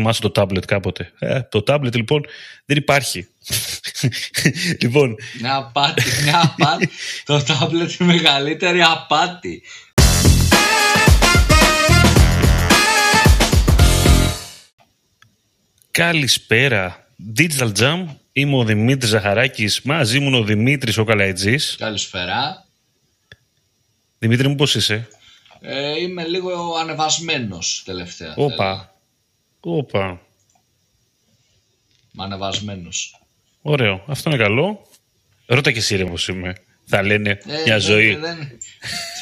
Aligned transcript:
θυμάσαι 0.00 0.20
το 0.20 0.32
tablet 0.34 0.64
κάποτε; 0.66 1.12
Ε, 1.18 1.42
το 1.42 1.62
tablet 1.66 1.94
λοιπόν 1.94 2.24
δεν 2.64 2.76
υπάρχει. 2.76 3.28
λοιπόν. 4.82 5.16
Μια 5.40 5.56
απάτη, 5.56 6.02
μια 6.22 6.40
απάτη. 6.40 6.88
το 7.24 7.44
tablet 7.48 8.00
είναι 8.00 8.12
μεγαλύτερη 8.12 8.82
απάτη. 8.82 9.62
Καλησπέρα. 15.90 17.06
Digital 17.36 17.72
Jam. 17.78 18.04
Είμαι 18.32 18.56
ο 18.56 18.64
Δημήτρης 18.64 19.10
Ζαχαράκης. 19.10 19.82
Μαζί 19.82 20.18
μου 20.18 20.38
ο 20.38 20.44
Δημήτρης 20.44 20.98
ο 20.98 21.04
Καλαϊτζής. 21.04 21.76
Καλησπέρα. 21.78 22.64
Δημήτρη 24.18 24.48
μου 24.48 24.54
πώς 24.54 24.74
είσαι; 24.74 25.08
Ε, 25.60 26.00
είμαι 26.00 26.26
λίγο 26.26 26.74
ανεβασμένος 26.80 27.82
τελευταία. 27.84 28.34
Όπα. 28.36 28.94
Όπα. 29.60 30.20
Είμαι 32.14 32.24
ανεβασμένος. 32.24 33.20
Ωραίο. 33.62 34.04
Αυτό 34.06 34.30
είναι 34.30 34.38
καλό. 34.42 34.86
Ρώτα 35.46 35.72
και 35.72 35.78
εσύ 35.78 35.96
ρε 35.96 36.04
πώς 36.04 36.28
είμαι. 36.28 36.54
Θα 36.86 37.02
λένε 37.02 37.30
Ε, 37.30 37.38
μια 37.52 37.62
δεν- 37.64 37.80
ζωή. 37.80 38.14
δεν- 38.14 38.58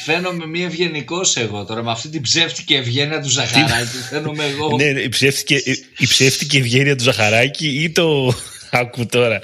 Φαίνομαι 0.05 0.45
μη 0.45 0.63
ευγενικός 0.63 1.35
εγώ 1.37 1.65
τώρα 1.65 1.83
με 1.83 1.91
αυτή 1.91 2.09
την 2.09 2.21
ψεύτικη 2.21 2.73
ευγένεια 2.73 3.21
του 3.21 3.29
Ζαχαράκη. 3.29 3.97
Φαίνομαι 4.09 4.45
εγώ. 4.45 4.75
Ναι, 4.75 4.91
ναι, 4.91 4.99
η 5.01 5.09
ψεύτικη, 5.09 5.55
η 5.97 6.05
ψεύτικη 6.07 6.57
ευγένεια 6.57 6.95
του 6.95 7.03
Ζαχαράκη 7.03 7.83
ή 7.83 7.89
το... 7.91 8.33
Άκου 8.71 9.05
τώρα. 9.05 9.39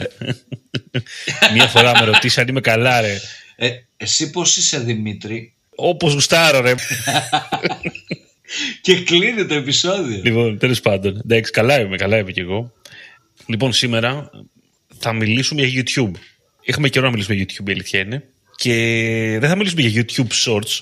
Μια 1.53 1.67
φορά 1.67 1.99
με 1.99 2.05
ρωτήσει 2.05 2.39
αν 2.41 2.47
είμαι 2.47 2.61
καλά 2.61 3.01
ρε. 3.01 3.19
Ε, 3.55 3.69
εσύ 3.97 4.29
πώς 4.29 4.57
είσαι 4.57 4.79
Δημήτρη; 4.79 5.53
Όπως 5.75 6.13
γουστάρω 6.13 6.59
ρε. 6.59 6.73
και 8.81 9.03
κλείνει 9.03 9.45
το 9.45 9.53
επεισόδιο. 9.53 10.19
Λοιπόν, 10.23 10.57
τέλος 10.57 10.81
πάντων. 10.81 11.21
Εντάξει, 11.23 11.51
καλά 11.51 11.79
είμαι, 11.79 11.97
καλά 11.97 12.17
είμαι 12.17 12.31
κι 12.31 12.39
εγώ. 12.39 12.73
Λοιπόν, 13.45 13.73
σήμερα 13.73 14.29
θα 14.97 15.13
μιλήσουμε 15.13 15.63
για 15.63 15.83
YouTube. 15.83 16.11
Έχουμε 16.65 16.89
καιρό 16.89 17.05
να 17.05 17.11
μιλήσουμε 17.11 17.35
για 17.35 17.45
YouTube, 17.45 17.67
η 17.67 17.71
αλήθεια 17.71 17.99
είναι. 17.99 18.23
Και 18.55 18.73
δεν 19.39 19.49
θα 19.49 19.55
μιλήσουμε 19.55 19.81
για 19.81 20.05
YouTube 20.07 20.27
Shorts, 20.45 20.79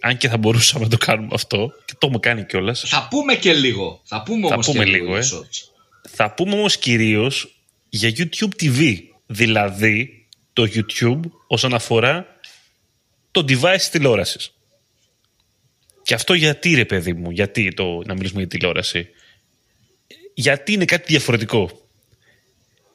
αν 0.00 0.16
και 0.16 0.28
θα 0.28 0.36
μπορούσαμε 0.36 0.84
να 0.84 0.90
το 0.90 0.96
κάνουμε 0.96 1.30
αυτό. 1.32 1.72
Και 1.84 1.92
το 1.92 1.98
έχουμε 2.02 2.18
κάνει 2.18 2.44
κιόλας. 2.46 2.84
Θα 2.86 3.06
πούμε 3.10 3.34
και 3.34 3.52
λίγο. 3.52 4.00
Θα 4.04 4.22
πούμε 4.22 4.48
Θα 4.48 4.52
όμως 4.54 4.66
πούμε 4.66 4.84
και 4.84 4.90
λίγο, 4.90 5.04
λίγο. 5.04 5.16
ε. 5.16 5.20
για 5.20 5.38
shorts. 5.38 5.68
Θα 6.10 6.34
πούμε 6.34 6.54
όμως 6.54 6.76
κυρίως 6.76 7.56
για 7.88 8.12
YouTube 8.16 8.62
TV. 8.62 8.96
Δηλαδή 9.26 10.26
το 10.52 10.68
YouTube 10.74 11.20
όσον 11.46 11.74
αφορά 11.74 12.26
το 13.30 13.44
device 13.48 13.82
τηλεόρασης. 13.90 14.54
Και 16.02 16.14
αυτό 16.14 16.34
γιατί 16.34 16.74
ρε 16.74 16.84
παιδί 16.84 17.12
μου, 17.12 17.30
γιατί 17.30 17.74
το 17.74 18.02
να 18.06 18.14
μιλήσουμε 18.14 18.40
για 18.40 18.48
τηλεόραση. 18.48 19.08
Γιατί 20.34 20.72
είναι 20.72 20.84
κάτι 20.84 21.04
διαφορετικό. 21.06 21.70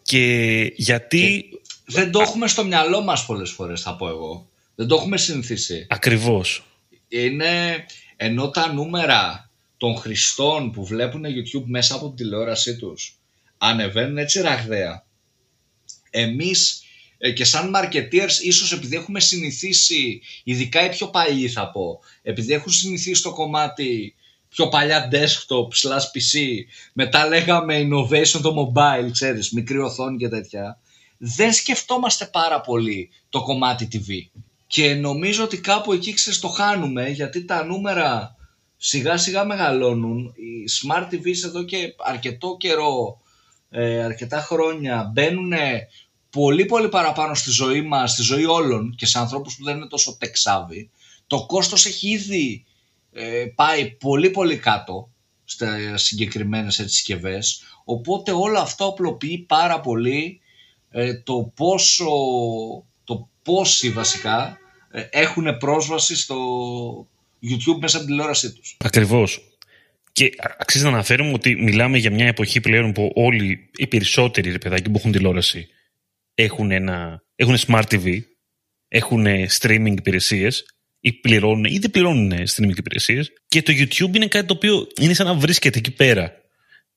Και 0.02 0.62
γιατί 0.76 1.50
Δεν 1.86 2.12
το 2.12 2.20
έχουμε 2.20 2.48
στο 2.48 2.66
μυαλό 2.66 3.02
μας 3.04 3.26
πολλές 3.26 3.52
φορές 3.52 3.82
θα 3.82 3.96
πω 3.96 4.08
εγώ. 4.08 4.50
Δεν 4.76 4.88
το 4.88 4.96
έχουμε 4.96 5.18
συνηθίσει. 5.18 5.86
ακριβώς. 5.90 6.66
Είναι 7.08 7.86
ενώ 8.16 8.50
τα 8.50 8.74
νούμερα 8.74 9.50
των 9.78 9.96
χρηστών 9.96 10.72
που 10.72 10.86
βλέπουν 10.86 11.24
YouTube 11.26 11.66
μέσα 11.66 11.96
από 11.96 12.08
την 12.08 12.16
τηλεόρασή 12.16 12.78
τους 12.78 13.18
ανεβαίνουν 13.58 14.18
έτσι 14.18 14.42
ραγδαία. 14.42 15.06
Εμείς 16.10 16.82
ε, 16.82 16.87
και 17.36 17.44
σαν 17.44 17.74
marketeers 17.76 18.44
ίσως 18.44 18.72
επειδή 18.72 18.96
έχουμε 18.96 19.20
συνηθίσει, 19.20 20.22
ειδικά 20.44 20.86
οι 20.86 20.90
πιο 20.90 21.08
παλιοί 21.08 21.50
θα 21.50 21.72
πω, 21.72 22.00
επειδή 22.22 22.54
έχουν 22.54 22.72
συνηθίσει 22.72 23.22
το 23.22 23.34
κομμάτι 23.34 24.16
πιο 24.50 24.68
παλιά 24.68 25.10
desktop 25.12 25.88
slash 25.88 26.06
PC, 26.14 26.40
μετά 26.94 27.28
λέγαμε 27.28 27.88
innovation 27.88 28.40
το 28.42 28.54
mobile, 28.74 29.12
ξέρεις, 29.12 29.52
μικρή 29.52 29.80
οθόνη 29.80 30.18
και 30.18 30.28
τέτοια, 30.30 30.80
δεν 31.18 31.54
σκεφτόμαστε 31.54 32.26
πάρα 32.26 32.62
πολύ 32.62 33.10
το 33.30 33.42
κομμάτι 33.42 33.88
TV. 33.92 34.40
Και 34.68 34.94
νομίζω 34.94 35.44
ότι 35.44 35.58
κάπου 35.58 35.94
εκεί 35.94 36.14
ξέρεις 36.14 36.40
το 36.40 36.48
χάνουμε 36.48 37.10
γιατί 37.10 37.46
τα 37.46 37.66
νούμερα 37.66 38.36
σιγά 38.78 39.18
σιγά 39.18 39.46
μεγαλώνουν. 39.46 40.34
Οι 40.36 40.70
smart 40.82 41.14
TVs 41.14 41.46
εδώ 41.46 41.64
και 41.64 41.94
αρκετό 41.98 42.56
καιρό, 42.60 43.22
ε, 43.70 44.04
αρκετά 44.04 44.42
χρόνια 44.42 45.12
μπαίνουν 45.14 45.54
πολύ 46.30 46.66
πολύ 46.66 46.90
παραπάνω 46.90 47.34
στη 47.34 47.52
ζωή 47.52 47.82
μας, 47.82 48.12
στη 48.12 48.22
ζωή 48.22 48.46
όλων 48.46 48.96
και 48.98 49.06
σε 49.06 49.20
ανθρώπους 49.20 49.56
που 49.56 49.64
δεν 49.64 49.76
είναι 49.76 49.88
τόσο 49.88 50.18
τεξάβοι. 50.20 50.90
Το 51.28 51.46
κόστος 51.46 51.86
έχει 51.86 52.10
ήδη 52.10 52.66
ε, 53.12 53.46
πάει 53.56 53.92
πολύ 53.92 54.30
πολύ 54.30 54.58
κάτω 54.58 55.10
στα 55.46 55.98
συγκεκριμένες 55.98 56.80
έτσι, 56.80 56.96
συσκευές 56.96 57.64
οπότε 57.84 58.32
όλο 58.32 58.60
αυτό 58.60 58.86
απλοποιεί 58.86 59.38
πάρα 59.38 59.80
πολύ 59.80 60.40
ε, 60.90 61.14
το 61.14 61.52
πόσο 61.56 62.06
το 63.04 63.30
πόσοι 63.44 63.90
βασικά 63.90 64.58
ε, 64.92 65.02
έχουν 65.10 65.58
πρόσβαση 65.58 66.16
στο 66.16 66.38
YouTube 67.44 67.80
μέσα 67.80 67.98
από 67.98 68.06
την 68.06 68.16
τηλεόρασή 68.16 68.54
τους. 68.54 68.78
Ακριβώς. 68.84 69.42
Και 70.12 70.26
α- 70.38 70.56
αξίζει 70.58 70.84
να 70.84 70.90
αναφέρουμε 70.90 71.34
ότι 71.34 71.56
μιλάμε 71.56 71.98
για 71.98 72.12
μια 72.12 72.28
εποχή 72.28 72.60
πλέον 72.60 72.92
που 72.92 73.12
όλοι 73.16 73.70
οι 73.76 73.88
περισσότεροι 73.88 74.52
ρε 74.52 74.58
παιδάκι 74.58 74.90
που 74.90 74.98
έχουν 74.98 75.12
τηλεόραση 75.12 75.70
έχουν, 76.40 76.72
ένα, 76.72 77.24
έχουν 77.36 77.58
smart 77.58 77.84
TV, 77.90 78.22
έχουν 78.88 79.26
streaming 79.60 79.94
υπηρεσίες 79.98 80.66
ή 81.00 81.14
πληρώνουν 81.14 81.64
ή 81.64 81.78
δεν 81.78 81.92
πληρώνουν 81.92 82.32
streaming 82.32 82.78
υπηρεσίες 82.78 83.32
και 83.48 83.62
το 83.62 83.74
YouTube 83.76 84.16
είναι 84.16 84.28
κάτι 84.28 84.48
το 84.48 84.54
οποίο 84.54 84.88
είναι 85.02 85.14
σαν 85.14 85.26
να 85.26 85.34
βρίσκεται 85.34 85.78
εκεί 85.78 85.92
πέρα 85.92 86.34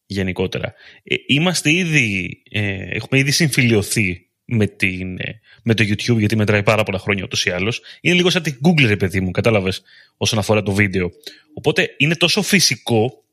γενικότερα. 0.07 0.75
Ε, 1.03 1.15
είμαστε 1.27 1.73
ήδη, 1.73 2.43
ε, 2.51 2.97
έχουμε 2.97 3.21
ήδη 3.21 3.31
συμφιλειωθεί 3.31 4.31
με, 4.45 4.67
την, 4.67 5.19
ε, 5.19 5.41
με 5.63 5.75
το 5.75 5.85
YouTube 5.85 6.19
γιατί 6.19 6.37
μετράει 6.37 6.63
πάρα 6.63 6.83
πολλά 6.83 6.99
χρόνια 6.99 7.25
ούτως 7.25 7.45
ή 7.45 7.51
άλλως. 7.51 7.81
Είναι 8.01 8.15
λίγο 8.15 8.31
σαν 8.31 8.43
την 8.43 8.59
Google 8.65 8.87
ρε 8.87 8.97
παιδί 8.97 9.21
μου, 9.21 9.31
κατάλαβες, 9.31 9.83
όσον 10.17 10.39
αφορά 10.39 10.63
το 10.63 10.73
βίντεο. 10.73 11.11
Οπότε 11.55 11.95
είναι 11.97 12.15
τόσο 12.15 12.43
φυσικό 12.43 13.25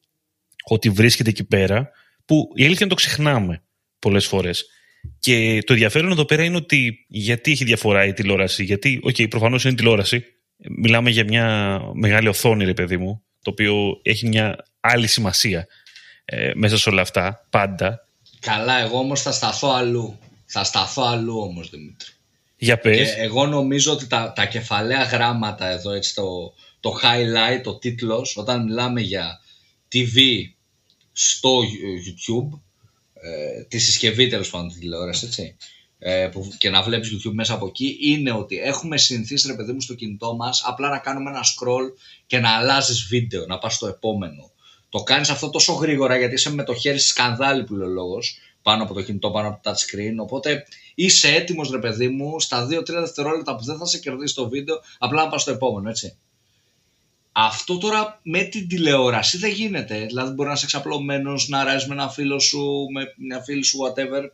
ότι 0.63 0.89
βρίσκεται 0.89 1.29
εκεί 1.29 1.44
πέρα 1.44 1.91
που 2.25 2.51
η 2.56 2.63
αλήθεια 2.63 2.85
είναι 2.85 2.89
το 2.89 2.95
ξεχνάμε 2.95 3.63
πολλές 4.00 4.25
φορές. 4.25 4.66
Και 5.19 5.63
το 5.66 5.73
ενδιαφέρον 5.73 6.12
εδώ 6.12 6.25
πέρα 6.25 6.44
είναι 6.44 6.56
ότι 6.56 7.06
γιατί 7.07 7.51
έχει 7.51 7.63
διαφορά 7.63 8.06
η 8.06 8.13
τηλεόραση. 8.13 8.63
Γιατί, 8.63 9.00
OK, 9.03 9.16
okay, 9.18 9.29
προφανώς 9.29 9.63
είναι 9.63 9.75
τηλεόραση. 9.75 10.23
Μιλάμε 10.57 11.09
για 11.09 11.23
μια 11.23 11.79
μεγάλη 11.94 12.28
οθόνη, 12.28 12.66
ρε 12.66 12.73
παιδί 12.73 12.97
μου, 12.97 13.23
το 13.41 13.50
οποίο 13.50 14.00
έχει 14.01 14.28
μια 14.28 14.66
άλλη 14.79 15.07
σημασία 15.07 15.68
ε, 16.25 16.51
μέσα 16.56 16.78
σε 16.78 16.90
όλα 16.90 17.01
αυτά, 17.01 17.47
πάντα. 17.50 18.07
Καλά, 18.40 18.79
εγώ 18.79 18.97
όμως 18.97 19.22
θα 19.22 19.31
σταθώ 19.31 19.69
αλλού. 19.69 20.19
Θα 20.45 20.63
σταθώ 20.63 21.03
αλλού 21.03 21.38
όμως 21.38 21.69
Δημήτρη. 21.69 22.09
Για 22.57 22.79
πες. 22.79 23.13
Και 23.13 23.22
εγώ 23.22 23.45
νομίζω 23.45 23.91
ότι 23.91 24.07
τα, 24.07 24.34
τα 24.35 24.45
κεφαλαία 24.45 25.03
γράμματα 25.03 25.68
εδώ, 25.68 25.91
έτσι, 25.91 26.16
το, 26.16 26.53
το 26.79 27.00
highlight, 27.03 27.62
το 27.63 27.78
τίτλος, 27.78 28.38
όταν 28.38 28.63
μιλάμε 28.63 29.01
για 29.01 29.39
TV 29.94 30.18
στο 31.12 31.59
YouTube, 32.06 32.59
ε, 33.22 33.64
τη 33.64 33.78
συσκευή 33.78 34.28
τέλος 34.28 34.50
πάντων 34.50 34.68
της 34.68 34.78
τηλεόρασης, 34.78 35.28
έτσι, 35.28 35.56
ε, 36.00 36.30
που, 36.32 36.52
και 36.58 36.70
να 36.70 36.82
βλέπεις 36.82 37.10
YouTube 37.14 37.34
μέσα 37.34 37.54
από 37.54 37.68
εκεί, 37.68 37.98
είναι 38.02 38.32
ότι 38.32 38.60
έχουμε 38.60 38.98
συνηθίσει 38.98 39.48
ρε 39.48 39.56
παιδί 39.56 39.72
μου 39.72 39.82
στο 39.82 39.94
κινητό 39.94 40.36
μας 40.36 40.64
απλά 40.66 40.90
να 40.90 40.98
κάνουμε 40.98 41.30
ένα 41.30 41.42
scroll 41.42 41.94
και 42.26 42.40
να 42.40 42.50
αλλάζεις 42.50 43.08
βίντεο, 43.08 43.46
να 43.46 43.58
πας 43.58 43.74
στο 43.74 43.88
επόμενο. 43.88 44.52
Το 44.90 45.04
κάνεις 45.04 45.30
αυτό 45.30 45.50
τόσο 45.50 45.74
γρήγορα 45.74 46.18
γιατί 46.18 46.34
είσαι 46.34 46.54
με 46.54 46.64
το 46.64 46.74
χέρι 46.74 47.00
στη 47.00 47.08
σκανδάλη 47.08 47.64
που 47.64 47.76
λέει 47.76 47.88
ο 47.88 47.92
λόγος, 47.92 48.38
πάνω 48.62 48.84
από 48.84 48.94
το 48.94 49.02
κινητό, 49.02 49.32
πάνω 49.32 49.48
από 49.48 49.64
το 49.64 49.72
touchscreen. 49.72 50.16
Οπότε 50.18 50.66
είσαι 50.96 51.28
έτοιμος, 51.28 51.70
ρε 51.70 51.80
παιδί 51.80 52.08
μου, 52.08 52.40
στα 52.40 52.68
2-3 52.68 52.84
δευτερόλεπτα 52.86 53.56
που 53.56 53.63
δεν 53.63 53.78
θα 53.78 53.86
σε 53.86 54.00
κερδίσει 54.00 54.36
το 54.36 54.50
βίντεο, 54.50 54.80
απλά 54.98 55.24
να 55.24 55.30
πας 55.30 55.42
στο 55.42 55.52
επόμενο, 55.52 55.90
έτσι. 55.90 56.18
Αυτό 57.39 57.78
τώρα 57.78 58.19
με 58.24 58.44
την 58.44 58.68
τηλεόραση 58.68 59.38
δεν 59.38 59.51
γίνεται. 59.51 60.06
Δηλαδή, 60.06 60.31
μπορεί 60.31 60.48
να 60.48 60.54
είσαι 60.54 60.66
εξαπλωμένος, 60.66 61.48
να 61.48 61.63
ράζεις 61.63 61.88
με 61.88 61.94
ένα 61.94 62.10
φίλο 62.10 62.39
σου, 62.39 62.88
με 62.94 63.13
μια 63.18 63.42
φίλη 63.42 63.63
σου, 63.63 63.78
whatever. 63.78 64.30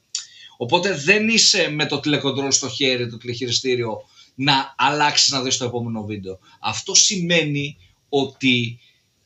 Οπότε 0.57 0.93
δεν 0.93 1.29
είσαι 1.29 1.69
με 1.69 1.85
το 1.85 1.99
τηλεκοντρόλ 1.99 2.51
στο 2.51 2.69
χέρι, 2.69 3.09
το 3.09 3.17
τηλεχειριστήριο, 3.17 3.97
να 4.35 4.75
αλλάξεις 4.77 5.31
να 5.31 5.41
δεις 5.41 5.57
το 5.57 5.65
επόμενο 5.65 6.03
βίντεο. 6.03 6.39
Αυτό 6.59 6.95
σημαίνει 6.95 7.77
ότι 8.09 8.79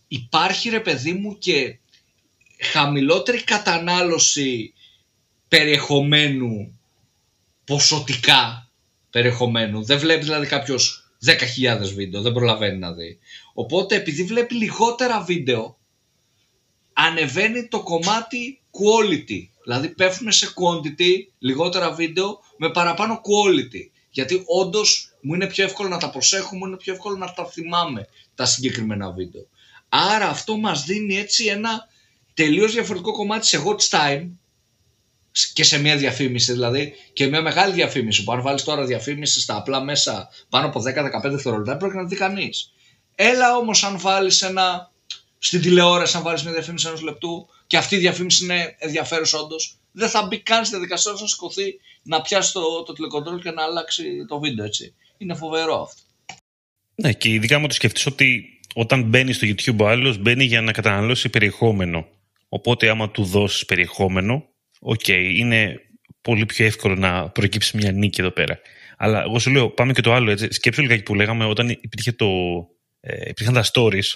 υπάρχει 0.08 0.70
ρε 0.70 0.80
παιδί 0.80 1.14
μου 1.14 1.38
και 1.38 1.78
χαμηλότερη 2.60 3.44
κατανάλωση 3.44 4.74
περιεχομένου 5.48 6.80
ποσοτικά 7.66 8.72
περιεχομένου. 9.10 9.84
Δεν 9.84 10.00
βλέπει 10.00 10.24
δηλαδή 10.24 10.48
κάποιος 10.48 11.07
10.000 11.26 11.94
βίντεο, 11.96 12.22
δεν 12.22 12.32
προλαβαίνει 12.34 12.78
να 12.78 12.94
δει. 12.94 13.20
Οπότε 13.54 13.96
επειδή 13.96 14.24
βλέπει 14.24 14.56
λιγότερα 14.56 15.22
βίντεο, 15.22 15.78
ανεβαίνει 16.94 17.68
το 17.68 17.84
κομμάτι 17.84 18.62
quality. 18.72 19.48
Δηλαδή 19.64 19.90
πέφτουν 19.90 20.32
σε 20.32 20.48
quantity 20.48 21.12
λιγότερα 21.40 21.92
βίντεο 21.92 22.40
με 22.58 22.72
παραπάνω 22.72 23.22
quality. 23.22 23.90
Γιατί 24.10 24.44
όντως 24.46 25.12
μου 25.22 25.34
είναι 25.34 25.48
πιο 25.48 25.64
εύκολο 25.64 25.90
να 25.90 25.98
τα 25.98 26.10
προσέχω, 26.10 26.56
μου 26.56 26.66
είναι 26.66 26.78
πιο 26.78 26.94
εύκολο 26.94 27.18
να 27.18 27.34
τα 27.34 27.46
θυμάμαι 27.46 28.08
τα 28.36 28.46
συγκεκριμένα 28.46 29.12
βίντεο. 29.12 29.48
Άρα 29.90 30.30
αυτό 30.30 30.58
μας 30.58 30.84
δίνει 30.84 31.18
έτσι 31.18 31.46
ένα 31.46 31.88
τελείως 32.34 32.74
διαφορετικό 32.74 33.12
κομμάτι 33.12 33.48
σε 33.48 33.64
watch 33.66 33.98
time 33.98 34.28
και 35.54 35.64
σε 35.64 35.80
μια 35.80 35.98
διαφήμιση 35.98 36.52
δηλαδή 36.52 36.94
και 37.14 37.28
μια 37.28 37.42
μεγάλη 37.42 37.74
διαφήμιση 37.74 38.24
που 38.24 38.32
αν 38.32 38.42
βάλεις 38.42 38.64
τώρα 38.64 38.86
διαφήμιση 38.86 39.42
στα 39.42 39.56
απλά 39.56 39.82
μέσα 39.84 40.30
πάνω 40.50 40.68
από 40.68 40.80
10-15 40.80 41.30
δευτερόλεπτα 41.30 41.78
πρέπει 41.78 41.96
να 41.96 42.04
δει 42.04 42.16
κανείς. 42.16 42.72
Έλα 43.16 43.58
όμως 43.58 43.84
αν 43.84 44.00
βάλεις 44.00 44.42
ένα 44.42 44.92
στην 45.40 45.62
τηλεόραση 45.62 46.18
αν 46.18 46.24
βάλεις 46.24 46.44
μια 46.44 46.52
διαφήμιση 46.52 46.88
ενός 46.88 47.02
λεπτού 47.02 47.48
και 47.68 47.78
αυτή 47.78 47.96
η 47.96 48.00
διαφήμιση 48.00 48.44
είναι 48.44 48.76
ενδιαφέρουσα 48.80 49.40
όντως, 49.40 49.78
δεν 49.92 50.10
θα 50.10 50.26
μπει 50.26 50.40
καν 50.40 50.66
στη 50.66 50.76
διαδικασία 50.76 51.12
να 51.20 51.28
σηκωθεί 51.28 51.80
να 52.04 52.22
πιάσει 52.22 52.54
το, 52.54 52.84
το 52.84 52.94
τηλεκοντρόλ 52.94 53.40
και 53.42 53.52
να 53.52 53.64
αλλάξει 53.64 54.04
το 54.28 54.40
βίντεο 54.40 54.66
έτσι. 54.66 54.94
Είναι 55.18 55.36
φοβερό 55.36 55.82
αυτό. 55.82 56.02
Ναι 56.96 57.14
και 57.14 57.30
ειδικά 57.30 57.60
μου 57.60 57.68
το 57.68 57.74
σκεφτείς 57.74 58.06
ότι 58.06 58.60
όταν 58.76 59.04
μπαίνει 59.04 59.34
στο 59.34 59.48
YouTube 59.48 59.78
ο 59.80 59.88
άλλος 59.88 60.18
μπαίνει 60.18 60.44
για 60.44 60.62
να 60.62 60.72
καταναλώσει 60.72 61.30
περιεχόμενο. 61.30 62.08
Οπότε 62.50 62.90
άμα 62.90 63.10
του 63.10 63.24
δώσεις 63.24 63.66
περιεχόμενο, 63.66 64.46
OK, 64.80 65.00
okay, 65.08 65.32
είναι 65.36 65.82
πολύ 66.22 66.46
πιο 66.46 66.66
εύκολο 66.66 66.96
να 66.96 67.30
προκύψει 67.30 67.78
μια 67.78 67.92
νίκη 67.92 68.22
εδώ 68.22 68.32
πέρα. 68.32 68.60
Αλλά 68.98 69.22
εγώ 69.22 69.40
σου 69.40 69.50
λέω, 69.50 69.70
πάμε 69.70 69.94
και 69.94 70.02
το 70.02 70.14
άλλο. 70.14 70.32
Έτσι. 70.32 70.48
Σκέψου 70.52 70.82
λιγάκι 70.82 71.04
που 71.04 71.16
λέγαμε 71.16 71.46
όταν 71.46 71.70
υπήρχε 71.70 72.12
το, 72.12 72.28
ε, 73.00 73.30
υπήρχαν 73.30 73.54
τα 73.54 73.66
stories. 73.74 74.14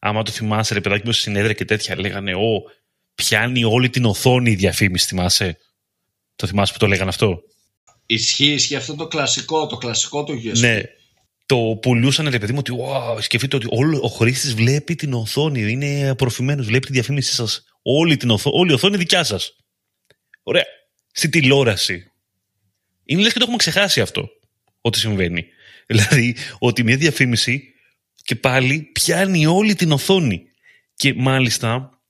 Άμα 0.00 0.22
το 0.22 0.30
θυμάσαι, 0.30 0.74
ρε 0.74 0.80
παιδάκι 0.80 1.06
μου, 1.06 1.12
συνέδρια 1.12 1.52
και 1.52 1.64
τέτοια, 1.64 2.00
λέγανε, 2.00 2.34
Ω, 2.34 2.62
πιάνει 3.14 3.64
όλη 3.64 3.90
την 3.90 4.04
οθόνη 4.04 4.50
η 4.50 4.54
διαφήμιση, 4.54 5.06
θυμάσαι; 5.06 5.58
Το 6.36 6.46
θυμάσαι 6.46 6.72
που 6.72 6.78
το 6.78 6.86
λέγανε 6.86 7.08
αυτό; 7.08 7.42
Ισχύει, 8.06 8.52
ισχύει 8.52 8.76
αυτό 8.76 8.94
το 8.94 9.06
κλασικό, 9.06 9.66
το 9.66 9.76
κλασικό 9.76 10.24
του 10.24 10.42
USB. 10.44 10.58
Ναι, 10.58 10.82
το 11.46 11.78
πουλούσαν 11.82 12.28
ρε 12.28 12.38
παιδί 12.38 12.52
μου 12.52 12.58
ότι 12.58 12.72
wow, 12.80 13.22
σκεφτείτε 13.22 13.56
ότι 13.56 13.66
όλο, 13.70 14.00
ο 14.02 14.08
χρήστης 14.08 14.54
βλέπει 14.54 14.94
την 14.94 15.12
οθόνη, 15.12 15.70
είναι 15.70 16.08
απορροφημένος, 16.08 16.66
βλέπει 16.66 16.86
τη 16.86 16.92
διαφήμισή 16.92 17.34
σας. 17.34 17.64
Όλη, 17.82 18.16
την 18.16 18.30
οθό, 18.30 18.50
όλη 18.54 18.70
η 18.70 18.74
οθόνη 18.74 18.96
δικιά 18.96 19.24
σας. 19.24 19.56
Ωραία. 20.48 20.64
Στη 21.12 21.28
τηλεόραση. 21.28 22.10
Είναι 23.04 23.22
λες 23.22 23.32
και 23.32 23.38
το 23.38 23.42
έχουμε 23.44 23.56
ξεχάσει 23.56 24.00
αυτό 24.00 24.28
ότι 24.80 24.98
συμβαίνει. 24.98 25.46
Δηλαδή 25.90 26.36
ότι 26.58 26.82
μια 26.82 26.96
διαφήμιση 26.96 27.74
και 28.14 28.36
πάλι 28.36 28.80
πιάνει 28.92 29.46
όλη 29.46 29.74
την 29.74 29.92
οθόνη. 29.92 30.42
Και 30.94 31.14
μάλιστα 31.14 32.00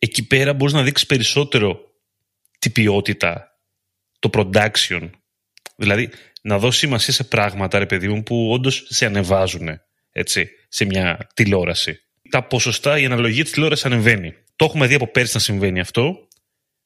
εκεί 0.00 0.26
πέρα 0.26 0.52
μπορείς 0.52 0.74
να 0.74 0.82
δείξεις 0.82 1.06
περισσότερο 1.06 1.80
την 2.58 2.72
ποιότητα, 2.72 3.58
το 4.18 4.30
production. 4.32 5.10
Δηλαδή 5.76 6.10
να 6.42 6.58
δώσει 6.58 6.78
σημασία 6.78 7.12
σε 7.12 7.24
πράγματα, 7.24 7.78
ρε 7.78 7.86
παιδί 7.86 8.08
μου, 8.08 8.22
που 8.22 8.50
όντως 8.52 8.86
σε 8.88 9.06
ανεβάζουν 9.06 9.80
έτσι, 10.12 10.48
σε 10.68 10.84
μια 10.84 11.28
τηλεόραση. 11.34 12.00
Τα 12.30 12.42
ποσοστά, 12.42 12.98
η 12.98 13.04
αναλογία 13.04 13.42
της 13.42 13.52
τηλεόρασης 13.52 13.84
ανεβαίνει. 13.84 14.34
Το 14.56 14.64
έχουμε 14.64 14.86
δει 14.86 14.94
από 14.94 15.06
πέρσι 15.06 15.30
να 15.34 15.40
συμβαίνει 15.40 15.80
αυτό. 15.80 16.28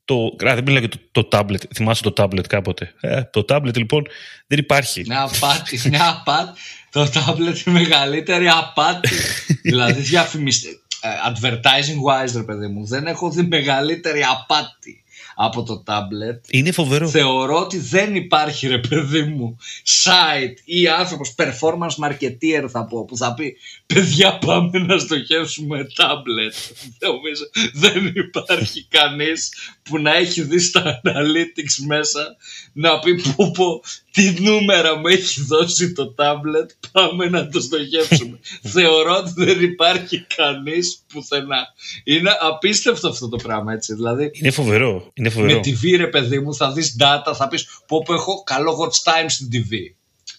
Το, 0.04 0.36
α, 0.48 0.54
δεν 0.54 0.62
μιλάω 0.64 0.78
για 0.78 0.88
το, 0.88 0.98
το 1.12 1.28
tablet. 1.32 1.70
Θυμάσαι 1.74 2.02
το 2.02 2.12
tablet 2.16 2.46
κάποτε; 2.48 2.92
Ε, 3.00 3.22
το 3.22 3.44
tablet 3.48 3.76
λοιπόν 3.76 4.06
δεν 4.46 4.58
υπάρχει. 4.58 5.04
Μια 5.06 5.22
απάτη, 5.22 5.88
μια 5.88 6.08
απάτη. 6.08 6.60
Το 6.90 7.02
tablet 7.02 7.66
είναι 7.66 7.78
μεγαλύτερη 7.78 8.48
απάτη. 8.48 9.08
δηλαδή 9.62 10.00
διαφημίστε. 10.00 10.68
Ε, 11.00 11.08
advertising 11.30 12.24
wise, 12.24 12.32
ρε 12.36 12.42
παιδί 12.42 12.66
μου, 12.66 12.86
δεν 12.86 13.06
έχω 13.06 13.30
δει 13.30 13.42
μεγαλύτερη 13.42 14.22
απάτη 14.22 15.03
από 15.34 15.62
το 15.62 15.82
tablet. 15.86 16.40
Είναι 16.50 16.72
φοβερό. 16.72 17.08
Θεωρώ 17.08 17.58
ότι 17.58 17.78
δεν 17.78 18.14
υπάρχει 18.14 18.66
ρε 18.66 18.78
παιδί 18.78 19.22
μου 19.22 19.56
site 20.04 20.54
ή 20.64 20.88
άνθρωπος 20.88 21.34
performance 21.36 22.04
marketeer 22.04 22.66
θα 22.68 22.84
πω 22.84 23.04
που 23.04 23.16
θα 23.16 23.34
πει 23.34 23.56
παιδιά 23.86 24.38
πάμε 24.38 24.78
να 24.78 24.98
στοχεύσουμε 24.98 25.86
tablet. 25.96 26.72
δεν 27.72 28.12
υπάρχει 28.14 28.86
κανείς 28.88 29.52
που 29.82 29.98
να 29.98 30.16
έχει 30.16 30.42
δει 30.42 30.58
στα 30.58 31.00
analytics 31.04 31.84
μέσα 31.86 32.36
να 32.72 32.98
πει 32.98 33.14
πω 33.14 33.50
πω 33.50 33.82
τι 34.10 34.34
νούμερα 34.40 34.96
μου 34.98 35.06
έχει 35.06 35.40
δώσει 35.40 35.92
το 35.92 36.14
tablet 36.18 36.68
πάμε 36.92 37.28
να 37.28 37.48
το 37.48 37.60
στοχεύσουμε. 37.60 38.38
Θεωρώ 38.74 39.16
ότι 39.16 39.32
δεν 39.36 39.60
υπάρχει 39.60 40.26
κανείς 40.36 41.04
πουθενά. 41.12 41.66
Είναι 42.04 42.30
απίστευτο 42.40 43.08
αυτό 43.08 43.28
το 43.28 43.36
πράγμα 43.36 43.72
έτσι. 43.72 43.94
Δηλαδή, 43.94 44.30
είναι 44.34 44.50
φοβερό. 44.50 45.10
Είναι 45.24 45.32
φοβερό. 45.32 45.54
Με 45.54 45.60
TV 45.64 45.96
ρε 45.96 46.06
παιδί 46.06 46.38
μου 46.38 46.54
θα 46.54 46.72
δεις 46.72 46.96
data 47.00 47.34
θα 47.34 47.48
πεις 47.48 47.66
πω 47.86 48.02
πω 48.02 48.14
έχω 48.14 48.42
καλό 48.42 48.78
watch 48.80 49.10
time 49.12 49.26
στην 49.28 49.48
TV. 49.52 49.74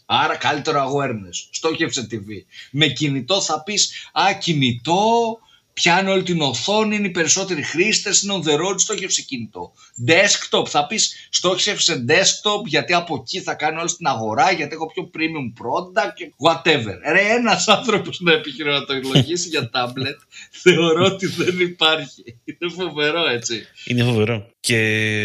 Άρα 0.06 0.36
καλύτερο 0.36 0.92
awareness. 0.92 1.48
Στόχευσε 1.52 2.08
TV. 2.12 2.46
Με 2.72 2.88
κινητό 2.88 3.42
θα 3.42 3.64
πεις 3.64 4.10
α 4.14 4.34
κινητό 4.34 5.40
πιάνει 5.76 6.10
όλη 6.10 6.24
την 6.24 6.42
οθόνη, 6.42 6.96
είναι 6.96 7.08
οι 7.08 7.12
περισσότεροι 7.12 7.64
χρήστες, 7.64 8.22
είναι 8.22 8.34
on 8.34 8.48
the 8.48 8.54
road, 8.54 8.76
στόχευσε 8.78 9.22
κινητό. 9.22 9.74
Desktop, 10.08 10.68
θα 10.68 10.88
πεις 10.88 11.28
στόχευσε 11.30 12.06
desktop 12.08 12.66
γιατί 12.66 12.94
από 12.94 13.16
εκεί 13.16 13.42
θα 13.42 13.54
κάνει 13.54 13.80
όλη 13.80 13.90
την 13.90 14.08
αγορά, 14.08 14.52
γιατί 14.52 14.76
έχω 14.76 14.92
πιο 14.94 15.10
premium 15.14 15.62
product 15.62 16.14
και 16.16 16.32
whatever. 16.46 17.12
Ρε, 17.12 17.22
ένας 17.22 17.68
άνθρωπος 17.68 18.20
να 18.20 18.34
επιχειρηματολογήσει 18.34 19.48
για 19.48 19.70
tablet, 19.74 20.18
θεωρώ 20.64 21.06
ότι 21.06 21.28
δεν 21.28 21.60
υπάρχει. 21.60 22.24
Είναι 22.44 22.72
φοβερό, 22.74 23.28
έτσι. 23.28 23.66
Είναι 23.86 24.04
φοβερό. 24.04 24.50
Και 24.60 24.78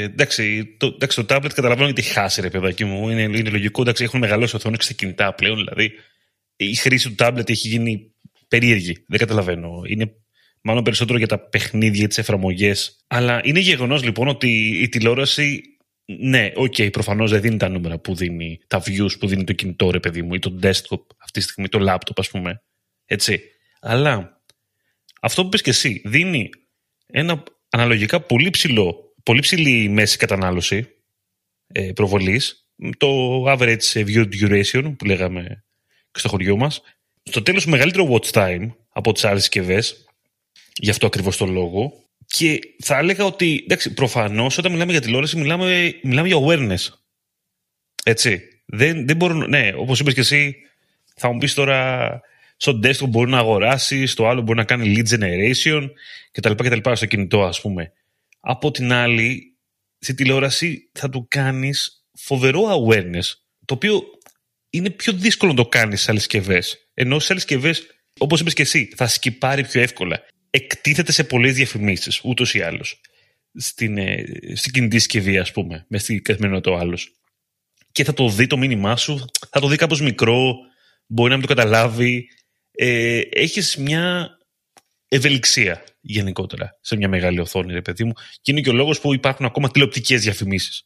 εντάξει, 0.02 0.74
το, 0.78 0.86
εντάξει, 0.86 1.24
το 1.24 1.34
tablet 1.34 1.50
καταλαβαίνω 1.54 1.86
γιατί 1.86 2.02
χάσει, 2.02 2.40
ρε 2.40 2.50
παιδάκι 2.50 2.84
μου. 2.84 3.08
Είναι, 3.08 3.22
είναι 3.22 3.50
λογικό, 3.50 3.82
εντάξει, 3.82 4.04
έχουν 4.04 4.20
μεγαλώσει 4.20 4.56
οθόνες 4.56 4.86
και 4.86 4.94
κινητά 4.94 5.34
πλέον. 5.34 5.56
Δηλαδή, 5.56 5.92
η 6.56 6.74
χρήση 6.74 7.08
του 7.08 7.14
tablet 7.18 7.50
έχει 7.50 7.68
γίνει 7.68 8.14
περίεργη. 8.48 9.04
Δεν 9.06 9.18
καταλαβαίνω. 9.18 9.82
Είναι 9.86 10.14
μάλλον 10.60 10.82
περισσότερο 10.82 11.18
για 11.18 11.26
τα 11.26 11.38
παιχνίδια, 11.38 12.08
τις 12.08 12.18
εφαρμογές. 12.18 13.04
Αλλά 13.06 13.40
είναι 13.44 13.58
γεγονός 13.58 14.04
λοιπόν 14.04 14.28
ότι 14.28 14.80
η 14.82 14.88
τηλεόραση, 14.88 15.62
ναι, 16.04 16.52
OK, 16.54 16.74
okay, 16.76 16.92
προφανώς 16.92 17.30
δεν 17.30 17.40
δίνει 17.40 17.56
τα 17.56 17.68
νούμερα 17.68 17.98
που 17.98 18.14
δίνει, 18.14 18.58
τα 18.66 18.82
views 18.86 19.18
που 19.18 19.26
δίνει 19.26 19.44
το 19.44 19.52
κινητό, 19.52 19.90
ρε 19.90 20.00
παιδί 20.00 20.22
μου, 20.22 20.34
ή 20.34 20.38
το 20.38 20.58
desktop 20.62 21.00
αυτή 21.18 21.32
τη 21.32 21.40
στιγμή, 21.40 21.68
το 21.68 21.78
laptop, 21.88 22.16
ας 22.16 22.30
πούμε. 22.30 22.62
Έτσι. 23.06 23.42
Αλλά 23.80 24.42
αυτό 25.20 25.42
που 25.42 25.48
πες 25.48 25.62
και 25.62 25.70
εσύ, 25.70 26.02
δίνει 26.04 26.50
ένα 27.06 27.42
αναλογικά 27.70 28.20
πολύ 28.20 28.50
ψηλό, 28.50 29.14
πολύ 29.22 29.40
ψηλή 29.40 29.88
μέση 29.88 30.16
κατανάλωση 30.16 30.88
ε, 31.66 31.92
προβολής, 31.92 32.68
το 32.96 33.42
average 33.52 33.92
view 33.92 34.28
duration 34.40 34.94
που 34.98 35.04
λέγαμε 35.04 35.64
στο 36.12 36.28
χωριό 36.28 36.56
μας. 36.56 36.82
Στο 37.22 37.42
τέλος 37.42 37.66
μεγαλύτερο 37.66 38.08
watch 38.10 38.30
time 38.30 38.70
από 38.88 39.12
τις 39.12 39.24
άλλες 39.24 39.40
συσκευές, 39.40 40.04
Γι' 40.74 40.90
αυτό 40.90 41.06
ακριβώς 41.06 41.36
το 41.36 41.46
λόγο. 41.46 42.04
Και 42.26 42.58
θα 42.78 42.98
έλεγα 42.98 43.24
ότι, 43.24 43.60
εντάξει, 43.64 43.94
προφανώς 43.94 44.58
όταν 44.58 44.72
μιλάμε 44.72 44.92
για 44.92 45.00
τηλεόραση, 45.00 45.36
μιλάμε, 45.36 45.94
μιλάμε 46.02 46.28
για 46.28 46.36
awareness. 46.36 46.94
Έτσι. 48.04 48.42
Δεν, 48.66 49.06
δεν 49.06 49.16
μπορούν, 49.16 49.48
ναι, 49.48 49.72
όπως 49.76 50.00
είπες 50.00 50.14
και 50.14 50.20
εσύ, 50.20 50.56
θα 51.16 51.32
μου 51.32 51.38
πεις 51.38 51.54
τώρα 51.54 52.20
στο 52.56 52.80
desktop 52.82 53.08
μπορεί 53.08 53.30
να 53.30 53.38
αγοράσεις, 53.38 54.10
στο 54.12 54.28
άλλο 54.28 54.40
μπορεί 54.40 54.58
να 54.58 54.64
κάνει 54.64 54.94
lead 54.96 55.14
generation 55.14 55.88
κτλ. 56.32 56.52
κτλ 56.52 56.92
στο 56.92 57.06
κινητό, 57.06 57.42
ας 57.42 57.60
πούμε. 57.60 57.92
Από 58.40 58.70
την 58.70 58.92
άλλη, 58.92 59.56
στη 59.98 60.14
τηλεόραση 60.14 60.90
θα 60.92 61.08
του 61.08 61.26
κάνεις 61.28 62.04
φοβερό 62.12 62.62
awareness, 62.62 63.32
το 63.64 63.74
οποίο 63.74 64.02
είναι 64.70 64.90
πιο 64.90 65.12
δύσκολο 65.12 65.50
να 65.50 65.56
το 65.56 65.68
κάνεις 65.68 66.02
σε 66.02 66.10
άλλες 66.10 66.22
συσκευές. 66.22 66.90
Ενώ 66.94 67.18
σε 67.18 67.26
άλλες 67.30 67.42
συσκευές, 67.42 67.86
όπως 68.18 68.40
είπες 68.40 68.54
και 68.54 68.62
εσύ, 68.62 68.92
θα 68.96 69.06
σκυπάρει 69.06 69.66
πιο 69.66 69.80
εύκολα 69.80 70.22
εκτίθεται 70.50 71.12
σε 71.12 71.24
πολλές 71.24 71.54
διαφημίσεις, 71.54 72.20
ούτως 72.24 72.54
ή 72.54 72.60
άλλως. 72.60 73.00
Στην, 73.54 73.98
ε, 73.98 74.24
στην 74.54 74.72
κινητή 74.72 74.98
συσκευή, 74.98 75.38
ας 75.38 75.52
πούμε, 75.52 75.84
με 75.88 75.98
στην 75.98 76.22
καθημερινότητα 76.22 76.70
ο 76.70 76.78
άλλος. 76.78 77.12
Και 77.92 78.04
θα 78.04 78.14
το 78.14 78.28
δει 78.28 78.46
το 78.46 78.56
μήνυμά 78.56 78.96
σου, 78.96 79.24
θα 79.50 79.60
το 79.60 79.68
δει 79.68 79.76
κάπως 79.76 80.00
μικρό, 80.00 80.54
μπορεί 81.06 81.30
να 81.30 81.36
μην 81.36 81.46
το 81.46 81.54
καταλάβει. 81.54 82.28
Ε, 82.70 83.20
έχεις 83.30 83.76
μια 83.76 84.30
ευελιξία 85.08 85.84
γενικότερα 86.00 86.78
σε 86.80 86.96
μια 86.96 87.08
μεγάλη 87.08 87.40
οθόνη, 87.40 87.72
ρε 87.72 87.82
παιδί 87.82 88.04
μου. 88.04 88.12
Και 88.40 88.50
είναι 88.50 88.60
και 88.60 88.70
ο 88.70 88.72
λόγος 88.72 89.00
που 89.00 89.14
υπάρχουν 89.14 89.46
ακόμα 89.46 89.70
τηλεοπτικές 89.70 90.22
διαφημίσεις, 90.22 90.82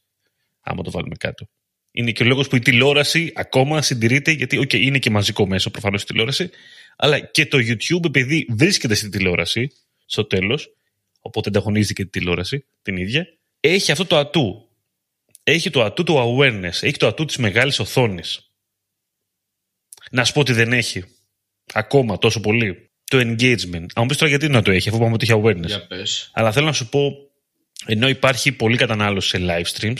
άμα 0.60 0.82
το 0.82 0.90
βάλουμε 0.90 1.14
κάτω. 1.18 1.48
Είναι 1.90 2.12
και 2.12 2.22
ο 2.22 2.26
λόγος 2.26 2.48
που 2.48 2.56
η 2.56 2.58
τηλεόραση 2.58 3.32
ακόμα 3.34 3.82
συντηρείται, 3.82 4.30
γιατί 4.30 4.58
okay, 4.58 4.80
είναι 4.80 4.98
και 4.98 5.10
μαζικό 5.10 5.46
μέσο 5.46 5.70
προφανώς 5.70 6.02
η 6.02 6.06
τηλεόραση, 6.06 6.50
αλλά 6.96 7.20
και 7.20 7.46
το 7.46 7.58
YouTube, 7.58 8.04
επειδή 8.04 8.46
βρίσκεται 8.50 8.94
στην 8.94 9.10
τηλεόραση, 9.10 9.72
στο 10.06 10.24
τέλος, 10.24 10.76
οπότε 11.20 11.48
ανταγωνίζει 11.48 11.92
και 11.92 12.04
τη 12.04 12.10
τηλεόραση 12.10 12.64
την 12.82 12.96
ίδια, 12.96 13.26
έχει 13.60 13.92
αυτό 13.92 14.04
το 14.04 14.16
ατού. 14.16 14.68
Έχει 15.42 15.70
το 15.70 15.82
ατού 15.82 16.02
του 16.02 16.14
awareness, 16.16 16.82
έχει 16.82 16.96
το 16.96 17.06
ατού 17.06 17.24
της 17.24 17.36
μεγάλης 17.36 17.78
οθόνης. 17.78 18.50
Να 20.10 20.24
σου 20.24 20.32
πω 20.32 20.40
ότι 20.40 20.52
δεν 20.52 20.72
έχει. 20.72 21.04
Ακόμα 21.72 22.18
τόσο 22.18 22.40
πολύ. 22.40 22.90
Το 23.04 23.18
engagement. 23.18 23.72
Αν 23.72 23.88
μου 23.96 24.06
πεις 24.06 24.16
τώρα 24.16 24.30
γιατί 24.30 24.48
να 24.48 24.62
το 24.62 24.70
έχει, 24.70 24.88
αφού 24.88 24.98
πάμε 24.98 25.12
ότι 25.12 25.30
έχει 25.30 25.40
awareness. 25.42 25.66
Για 25.66 25.86
πες. 25.86 26.30
Αλλά 26.32 26.52
θέλω 26.52 26.66
να 26.66 26.72
σου 26.72 26.88
πω, 26.88 27.12
ενώ 27.86 28.08
υπάρχει 28.08 28.52
πολλή 28.52 28.76
κατανάλωση 28.76 29.28
σε 29.28 29.38
live 29.40 29.78
streams, 29.78 29.98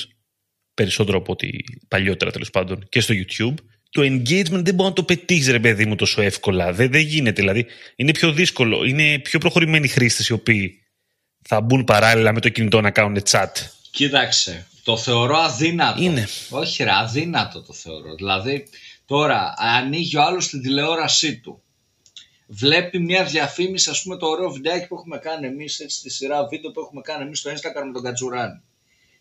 περισσότερο 0.75 1.19
από 1.19 1.33
ότι 1.33 1.65
παλιότερα 1.89 2.31
τέλος 2.31 2.51
πάντων 2.51 2.87
και 2.89 3.01
στο 3.01 3.15
YouTube, 3.15 3.55
το 3.95 4.03
engagement 4.03 4.63
δεν 4.65 4.75
μπορεί 4.75 4.89
να 4.89 4.93
το 4.93 5.03
πετύχεις, 5.03 5.49
ρε 5.49 5.61
παιδί 5.61 5.87
μου, 5.87 5.95
τόσο 5.95 6.23
εύκολα. 6.23 6.73
Δεν, 6.73 6.91
δεν 6.91 7.01
γίνεται. 7.01 7.41
Δηλαδή, 7.41 7.67
είναι 7.97 8.13
πιο 8.13 8.33
δύσκολο. 8.33 8.85
Είναι 8.85 9.19
πιο 9.19 9.39
προχωρημένοι 9.39 9.89
χρήστες 9.89 10.29
οι 10.29 10.33
οποίοι 10.33 10.83
θα 11.43 11.61
μπουν 11.61 11.85
παράλληλα 11.85 12.33
με 12.33 12.41
το 12.41 12.49
κινητό 12.49 12.81
να 12.81 12.91
κάνουν 12.91 13.23
chat. 13.31 13.47
Κοίταξε, 13.91 14.67
το 14.85 14.97
θεωρώ 14.97 15.37
αδύνατο. 15.37 16.03
Είναι. 16.03 16.29
Όχι 16.51 16.83
ρε, 16.83 16.91
αδύνατο 16.93 17.63
το 17.63 17.73
θεωρώ. 17.73 18.15
Δηλαδή, 18.15 18.65
τώρα 19.07 19.55
ανοίγει 19.57 20.17
ο 20.17 20.23
άλλος 20.23 20.49
την 20.49 20.63
τηλεόρασή 20.63 21.37
του. 21.37 21.63
Βλέπει 22.47 22.99
μια 22.99 23.25
διαφήμιση, 23.25 23.91
ας 23.91 24.03
πούμε 24.03 24.17
το 24.17 24.27
ωραίο 24.27 24.51
βιντεάκι 24.51 24.87
που 24.87 24.95
έχουμε 24.95 25.19
κάνει 25.19 25.47
εμείς, 25.47 25.79
έτσι 25.79 25.97
στη 25.99 26.11
σειρά 26.11 26.47
βίντεο 26.47 26.71
που 26.71 26.81
έχουμε 26.81 27.01
κάνει 27.01 27.23
εμείς 27.23 27.39
στο 27.39 27.51
Instagram 27.51 27.85
με 27.87 27.93
τον 27.93 28.03
Κατζουράνη. 28.03 28.61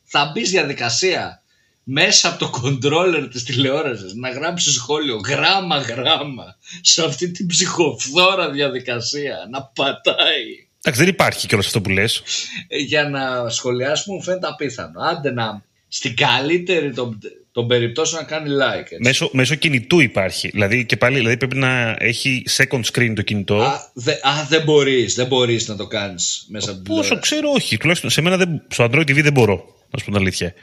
Θα 0.03 0.31
μπεις 0.33 0.49
διαδικασία 0.49 1.42
μέσα 1.83 2.27
από 2.27 2.39
το 2.39 2.61
controller 2.63 3.27
της 3.31 3.43
τηλεόρασης 3.43 4.13
να 4.13 4.29
γράψει 4.29 4.71
σχόλιο 4.71 5.15
γράμμα 5.15 5.77
γράμμα 5.77 6.57
σε 6.81 7.05
αυτή 7.05 7.31
την 7.31 7.47
ψυχοφθόρα 7.47 8.49
διαδικασία 8.49 9.35
να 9.51 9.63
πατάει 9.63 10.67
Εντάξει, 10.85 11.03
δεν 11.03 11.13
υπάρχει 11.13 11.47
κιόλας 11.47 11.65
αυτό 11.65 11.81
που 11.81 11.89
λες. 11.89 12.23
Ε, 12.67 12.77
για 12.77 13.09
να 13.09 13.49
σχολιάσουμε 13.49 14.15
μου 14.15 14.23
φαίνεται 14.23 14.47
απίθανο. 14.47 15.01
Άντε 15.01 15.31
να 15.31 15.63
στην 15.87 16.15
καλύτερη 16.15 16.93
των, 16.93 17.19
των 17.51 17.67
περιπτώσεων 17.67 18.21
να 18.21 18.27
κάνει 18.27 18.49
like. 18.49 18.79
Έτσι. 18.79 18.97
Μέσω, 18.99 19.29
μέσω 19.33 19.55
κινητού 19.55 19.99
υπάρχει. 19.99 20.49
Δηλαδή 20.49 20.85
και 20.85 20.97
πάλι 20.97 21.17
δηλαδή 21.17 21.37
πρέπει 21.37 21.55
να 21.55 21.95
έχει 21.99 22.43
second 22.57 22.81
screen 22.91 23.13
το 23.15 23.21
κινητό. 23.21 23.61
Α, 23.61 23.91
δε, 23.93 24.11
α 24.11 24.45
δεν 24.49 24.63
μπορείς 24.63 25.15
δεν 25.15 25.27
μπορείς 25.27 25.67
να 25.67 25.75
το 25.75 25.87
κάνεις 25.87 26.45
μέσα 26.49 26.71
από 26.71 26.81
την 26.81 26.95
Πόσο 26.95 27.19
ξέρω, 27.19 27.49
όχι. 27.51 27.77
Τουλάχιστον 27.77 28.09
σε 28.09 28.21
μένα 28.21 28.37
δεν, 28.37 28.61
στο 28.67 28.83
Android 28.83 29.09
TV 29.09 29.21
δεν 29.21 29.33
μπορώ. 29.33 29.65
Να 29.89 29.99
σου 29.99 30.05
πω 30.05 30.11
την 30.11 30.15
αλήθεια. 30.15 30.53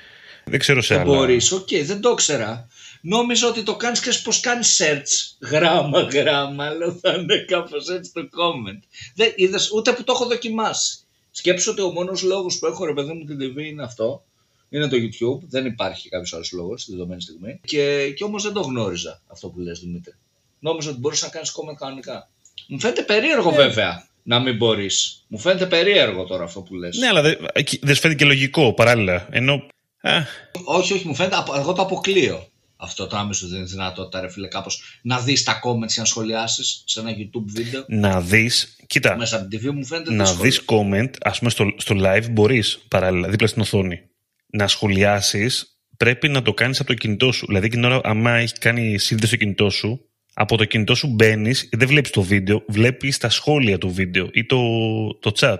Δεν 0.50 0.58
ξέρω 0.58 0.82
σε 0.82 0.94
Δεν 0.94 1.02
άλλα. 1.02 1.16
μπορείς, 1.16 1.52
οκ, 1.52 1.68
δεν 1.84 2.00
το 2.00 2.10
ήξερα. 2.10 2.68
Νόμιζα 3.02 3.48
ότι 3.48 3.62
το 3.62 3.76
κάνεις 3.76 4.00
και 4.00 4.10
όπως 4.24 4.32
κάνεις 4.40 4.82
search. 4.82 5.46
Γράμμα, 5.48 6.00
γράμμα. 6.00 6.70
Λέω 6.70 6.92
θα 7.00 7.14
είναι 7.14 7.44
κάπως 7.48 7.88
έτσι 7.88 8.12
το 8.12 8.20
comment. 8.20 8.82
Δεν 9.14 9.32
είδες, 9.36 9.70
ούτε 9.72 9.92
που 9.92 10.04
το 10.04 10.12
έχω 10.12 10.26
δοκιμάσει. 10.26 10.98
Σκέψω 11.30 11.70
ότι 11.70 11.80
ο 11.80 11.90
μόνος 11.90 12.22
λόγος 12.22 12.58
που 12.58 12.66
έχω 12.66 12.84
ρε 12.84 12.92
παιδί 12.92 13.12
μου 13.12 13.24
την 13.24 13.38
TV 13.40 13.56
είναι 13.58 13.82
αυτό. 13.82 14.24
Είναι 14.68 14.88
το 14.88 14.96
YouTube. 14.96 15.40
Δεν 15.48 15.66
υπάρχει 15.66 16.08
κάποιος 16.08 16.32
άλλος 16.34 16.52
λόγος 16.52 16.82
στη 16.82 16.92
δεδομένη 16.92 17.20
στιγμή. 17.20 17.60
Και, 17.64 18.10
και 18.16 18.24
όμως 18.24 18.42
δεν 18.42 18.52
το 18.52 18.60
γνώριζα 18.60 19.20
αυτό 19.26 19.48
που 19.48 19.60
λες 19.60 19.80
Δημήτρη. 19.80 20.14
Νόμιζα 20.58 20.90
ότι 20.90 20.98
μπορείς 20.98 21.22
να 21.22 21.28
κάνεις 21.28 21.50
comment 21.50 21.74
κανονικά. 21.78 22.30
Μου 22.66 22.80
φαίνεται 22.80 23.02
περίεργο 23.02 23.50
βέβαια 23.50 24.08
να 24.22 24.40
μην 24.40 24.56
μπορείς. 24.56 25.24
Μου 25.26 25.38
φαίνεται 25.38 25.66
περίεργο 25.66 26.24
τώρα 26.24 26.44
αυτό 26.44 26.60
που 26.60 26.74
λες. 26.74 26.96
Ναι, 26.96 27.06
αλλά 27.06 27.22
δεν 27.22 27.38
δεν 27.80 27.94
σου 27.94 28.00
φαίνεται 28.00 28.18
και 28.18 28.24
λογικό 28.24 28.72
παράλληλα. 28.72 29.28
Ενώ. 29.30 29.66
Α, 30.00 30.12
Όχι, 30.64 30.92
όχι, 30.92 31.06
μου 31.06 31.14
φαίνεται. 31.14 31.36
απο- 31.36 31.54
Εγώ 31.56 31.72
το 31.72 31.82
αποκλείω 31.82 32.44
αυτό 32.76 33.06
το 33.06 33.16
άμεσο 33.16 33.48
δεν 33.48 33.58
είναι 33.58 33.66
δυνατότητα, 33.66 34.20
ρε 34.20 34.30
φίλε, 34.30 34.48
κάπως 34.48 34.82
να 35.02 35.20
δεις 35.20 35.42
τα 35.42 35.60
comments 35.64 35.92
και 35.92 36.00
να 36.00 36.04
σχολιάσεις 36.04 36.82
σε 36.86 37.00
ένα 37.00 37.10
YouTube 37.10 37.44
βίντεο. 37.46 37.84
να 37.88 38.20
δεις. 38.20 38.76
Κοίτα, 38.86 39.16
Μέσα 39.16 39.36
από 39.36 39.48
την 39.48 39.60
TV 39.60 39.72
μου 39.74 39.84
φαίνεται 39.84 40.12
να 40.12 40.24
δύσκολο. 40.24 40.42
δεις 40.42 40.62
comment, 40.66 41.10
ας 41.20 41.38
πούμε 41.38 41.50
στο, 41.50 41.64
στο 41.76 41.94
live 41.98 42.26
μπορείς 42.30 42.84
παράλληλα, 42.88 43.28
δίπλα 43.28 43.46
στην 43.46 43.62
οθόνη. 43.62 44.00
Να 44.46 44.68
σχολιάσεις, 44.68 45.78
πρέπει 45.96 46.28
να 46.28 46.42
το 46.42 46.54
κάνεις 46.54 46.78
από 46.80 46.88
το 46.88 46.94
κινητό 46.94 47.32
σου. 47.32 47.46
Δηλαδή, 47.46 47.68
την 47.68 47.84
ώρα, 47.84 48.00
άμα 48.02 48.30
έχει 48.36 48.52
κάνει 48.58 48.98
σύνδεση 48.98 49.26
στο 49.28 49.36
κινητό 49.36 49.70
σου, 49.70 50.04
από 50.34 50.56
το 50.56 50.64
κινητό 50.64 50.94
σου 50.94 51.06
μπαίνεις, 51.08 51.68
δεν 51.72 51.88
βλέπεις 51.88 52.10
το 52.10 52.22
βίντεο, 52.22 52.62
βλέπεις 52.68 53.18
τα 53.18 53.30
σχόλια 53.30 53.78
του 53.78 53.90
βίντεο 53.92 54.28
ή 54.32 54.46
το, 54.46 54.58
το 55.20 55.32
chat. 55.40 55.56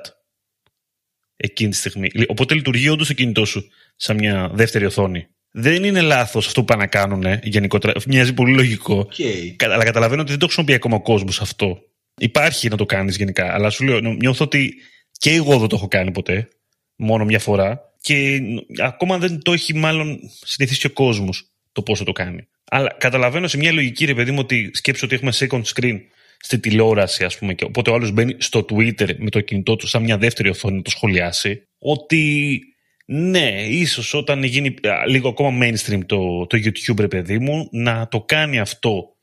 Εκείνη 1.42 1.70
τη 1.70 1.76
στιγμή. 1.76 2.10
Οπότε 2.26 2.54
λειτουργεί 2.54 2.88
όντως 2.88 3.06
το 3.06 3.12
κινητό 3.12 3.48
σου 3.48 3.68
σαν 3.96 4.16
μια 4.16 4.50
δεύτερη 4.52 4.84
οθόνη. 4.84 5.26
Δεν 5.50 5.84
είναι 5.84 6.00
λάθος 6.00 6.46
αυτό 6.46 6.60
που 6.60 6.66
πάνε 6.66 6.80
να 6.82 6.86
κάνουν 6.88 7.24
γενικότερα. 7.42 7.92
Μοιάζει 8.06 8.34
πολύ 8.34 8.54
λογικό. 8.54 8.98
Οκ. 8.98 9.14
Κα- 9.56 9.72
Αλλά 9.72 9.84
καταλαβαίνω 9.84 10.20
ότι 10.20 10.30
δεν 10.30 10.38
το 10.38 10.44
χρησιμοποιεί 10.44 10.74
ακόμα 10.74 10.96
ο 10.96 11.02
κόσμος 11.02 11.40
αυτό. 11.40 11.78
Υπάρχει 12.20 12.68
να 12.68 12.76
το 12.76 12.86
κάνεις 12.86 13.16
γενικά. 13.16 13.54
Αλλά 13.54 13.70
σου 13.70 13.84
λέω, 13.84 14.00
νο- 14.00 14.12
νιώθω 14.12 14.44
ότι 14.44 14.74
και 15.12 15.30
εγώ 15.30 15.58
δεν 15.58 15.68
το 15.68 15.76
έχω 15.76 15.88
κάνει 15.88 16.10
ποτέ. 16.10 16.48
Μόνο 16.96 17.24
μια 17.24 17.38
φορά. 17.38 17.80
Και 18.00 18.40
νο- 18.42 18.84
ακόμα 18.86 19.18
δεν 19.18 19.42
το 19.42 19.52
έχει 19.52 19.74
μάλλον 19.74 20.18
συνηθίσει 20.44 20.80
και 20.80 20.86
ο 20.86 20.90
κόσμος 20.90 21.44
το 21.72 21.82
πώ 21.82 21.96
θα 21.96 22.04
το 22.04 22.12
κάνει. 22.12 22.48
Αλλά 22.70 22.94
καταλαβαίνω 22.98 23.48
σε 23.48 23.56
μια 23.56 23.72
λογική, 23.72 24.04
ρε 24.04 24.14
παιδί 24.14 24.30
μου, 24.30 24.38
ότι 24.40 24.70
σκέψω 24.74 25.06
ότι 25.06 25.14
έχουμε 25.14 25.32
second 25.34 25.62
screen 25.74 25.98
στη 26.42 26.60
τηλεόραση, 26.60 27.24
ας 27.24 27.38
πούμε. 27.38 27.54
Και 27.54 27.64
οπότε 27.64 27.90
ο 27.90 27.94
άλλος 27.94 28.12
μπαίνει 28.12 28.34
στο 28.38 28.64
Twitter 28.68 29.16
με 29.16 29.30
το 29.30 29.40
κινητό 29.40 29.76
του, 29.76 29.86
σαν 29.86 30.02
μια 30.02 30.18
δεύτερη 30.18 30.48
οθόνη 30.48 30.76
να 30.76 30.82
το 30.82 30.90
σχολιάσει. 30.90 31.62
Ότι 31.78 32.60
ναι, 33.06 33.66
ίσως 33.68 34.14
όταν 34.14 34.42
γίνει 34.42 34.68
α, 34.68 35.06
λίγο 35.06 35.28
ακόμα 35.28 35.66
mainstream 35.66 36.00
το, 36.06 36.46
το 36.46 36.58
YouTube, 36.58 36.98
ρε 36.98 37.08
παιδί 37.08 37.38
μου, 37.38 37.68
να 37.72 38.08
το 38.08 38.20
κάνει 38.20 38.58
αυτό 38.58 39.14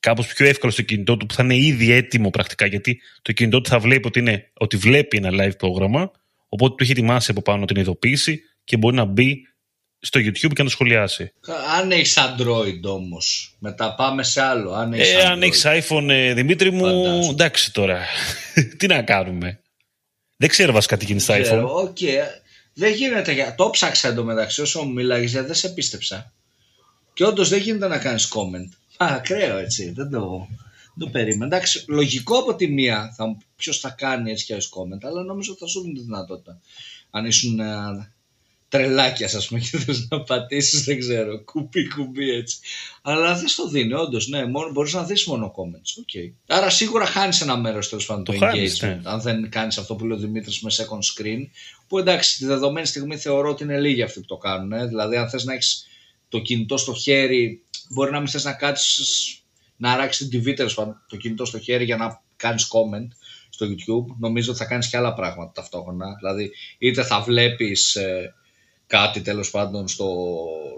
κάπως 0.00 0.26
πιο 0.26 0.46
εύκολο 0.46 0.72
στο 0.72 0.82
κινητό 0.82 1.16
του 1.16 1.26
που 1.26 1.34
θα 1.34 1.42
είναι 1.42 1.56
ήδη 1.56 1.92
έτοιμο 1.92 2.30
πρακτικά 2.30 2.66
γιατί 2.66 3.00
το 3.22 3.32
κινητό 3.32 3.60
του 3.60 3.68
θα 3.68 3.78
βλέπει 3.78 4.06
ότι, 4.06 4.18
είναι, 4.18 4.50
ότι 4.54 4.76
βλέπει 4.76 5.16
ένα 5.16 5.30
live 5.32 5.58
πρόγραμμα 5.58 6.10
οπότε 6.48 6.74
του 6.74 6.82
έχει 6.82 6.92
ετοιμάσει 6.92 7.30
από 7.30 7.42
πάνω 7.42 7.64
την 7.64 7.76
ειδοποίηση 7.76 8.40
και 8.64 8.76
μπορεί 8.76 8.96
να 8.96 9.04
μπει 9.04 9.42
στο 10.00 10.20
YouTube 10.20 10.32
και 10.38 10.48
να 10.58 10.64
το 10.64 10.70
σχολιάσει. 10.70 11.32
Αν 11.80 11.90
έχεις 11.92 12.16
Android 12.18 12.80
όμως, 12.82 13.54
μετά 13.58 13.94
πάμε 13.94 14.22
σε 14.22 14.40
άλλο. 14.42 14.72
Αν 14.72 14.92
έχεις 14.92 15.12
Ε, 15.12 15.22
αν 15.22 15.42
έχεις 15.42 15.62
iPhone, 15.66 16.08
ε, 16.08 16.32
Δημήτρη 16.34 16.70
μου, 16.70 16.84
Φαντάζομαι. 16.84 17.26
εντάξει 17.26 17.72
τώρα. 17.72 18.04
τι 18.78 18.86
να 18.86 19.02
κάνουμε. 19.02 19.60
Δεν 20.36 20.48
ξέρω 20.48 20.72
βασικά 20.72 20.96
τι 20.96 21.04
γίνει 21.04 21.20
στα 21.20 21.36
iPhone. 21.38 21.64
OK. 21.66 21.98
Δεν 22.74 22.94
γίνεται. 22.94 23.32
για- 23.32 23.54
Το 23.54 23.70
'ψαξα 23.70 24.08
εντωμεταξύ 24.08 24.60
όσο 24.60 24.82
μου 24.82 24.92
μιλάγε 24.92 25.26
γιατί 25.26 25.46
δεν 25.46 25.54
σε 25.54 25.68
πίστεψα. 25.68 26.32
Και 27.12 27.24
όντως 27.24 27.48
δεν 27.48 27.58
γίνεται 27.60 27.88
να 27.88 27.98
κάνεις 27.98 28.28
comment. 28.34 28.68
Α, 29.04 29.06
ακραίο 29.14 29.56
έτσι. 29.56 29.90
Δεν 29.96 30.10
το, 30.10 30.46
δεν 30.94 31.06
το 31.06 31.06
περίμενα. 31.06 31.44
Εντάξει, 31.56 31.84
λογικό 31.88 32.38
από 32.38 32.54
τη 32.54 32.66
μία 32.68 33.14
θα 33.16 33.36
ποιος 33.56 33.78
θα 33.80 33.90
κάνει 33.90 34.30
έτσι 34.30 34.44
κι 34.44 34.52
αλλιώς 34.52 34.68
comment, 34.76 34.98
αλλά 35.08 35.22
νομίζω 35.22 35.50
ότι 35.52 35.60
θα 35.60 35.66
σου 35.66 35.80
δίνουν 35.80 35.96
τη 35.96 36.02
δυνατότητα. 36.02 36.60
Αν 37.10 37.24
ήσουν 37.26 37.60
ε, 37.60 37.64
τρελάκια, 38.70 39.26
ας 39.36 39.48
πούμε, 39.48 39.60
και 39.70 39.78
θες 39.78 40.06
να 40.10 40.20
πατήσεις, 40.22 40.84
δεν 40.84 40.98
ξέρω, 40.98 41.44
κουμπί 41.44 41.88
κουμπί 41.88 42.30
έτσι. 42.30 42.58
Αλλά 43.02 43.34
δεν 43.34 43.48
στο 43.48 43.68
δίνει, 43.68 43.92
όντως, 43.92 44.28
ναι, 44.28 44.46
μόνο, 44.46 44.70
μπορείς 44.70 44.92
να 44.92 45.04
δεις 45.04 45.24
μόνο 45.24 45.54
comments. 45.56 46.02
Okay. 46.02 46.32
Άρα 46.46 46.70
σίγουρα 46.70 47.06
χάνεις 47.06 47.40
ένα 47.40 47.56
μέρος 47.56 47.88
τέλος 47.88 48.06
πάντων 48.06 48.24
Το 48.24 48.32
το, 48.32 48.38
χάνεις, 48.38 48.82
engagement. 48.82 48.86
ναι. 48.86 49.00
Αν 49.04 49.20
δεν 49.20 49.50
κάνεις 49.50 49.78
αυτό 49.78 49.94
που 49.94 50.04
λέει 50.06 50.16
ο 50.16 50.20
Δημήτρης 50.20 50.60
με 50.60 50.70
second 50.74 51.22
screen, 51.22 51.46
που 51.88 51.98
εντάξει, 51.98 52.36
τη 52.38 52.44
δεδομένη 52.46 52.86
στιγμή 52.86 53.16
θεωρώ 53.16 53.50
ότι 53.50 53.62
είναι 53.62 53.80
λίγοι 53.80 54.02
αυτοί 54.02 54.20
που 54.20 54.26
το 54.26 54.36
κάνουν. 54.36 54.72
ε. 54.72 54.86
Δηλαδή, 54.86 55.16
αν 55.16 55.28
θες 55.28 55.44
να 55.44 55.52
έχεις 55.54 55.86
το 56.28 56.38
κινητό 56.38 56.76
στο 56.76 56.94
χέρι, 56.94 57.62
μπορεί 57.88 58.10
να 58.10 58.18
μην 58.18 58.28
θες 58.28 58.44
να 58.44 58.52
κάτσεις 58.52 59.34
να 59.76 59.92
αράξεις 59.92 60.28
την 60.28 60.40
TV 60.40 60.54
τέλος 60.56 60.74
πάντων, 60.74 61.02
το 61.08 61.16
κινητό 61.16 61.44
στο 61.44 61.58
χέρι 61.58 61.84
για 61.84 61.96
να 61.96 62.22
κάνεις 62.36 62.68
comment 62.72 63.08
στο 63.50 63.66
YouTube. 63.66 64.16
Νομίζω 64.18 64.50
ότι 64.50 64.58
θα 64.60 64.64
κάνεις 64.66 64.88
και 64.88 64.96
άλλα 64.96 65.14
πράγματα 65.14 65.52
ταυτόχρονα. 65.54 66.06
Δηλαδή, 66.18 66.50
είτε 66.78 67.02
θα 67.04 67.20
βλέπεις 67.20 67.96
κάτι 68.90 69.20
τέλος 69.20 69.50
πάντων 69.50 69.88
στο 69.88 70.06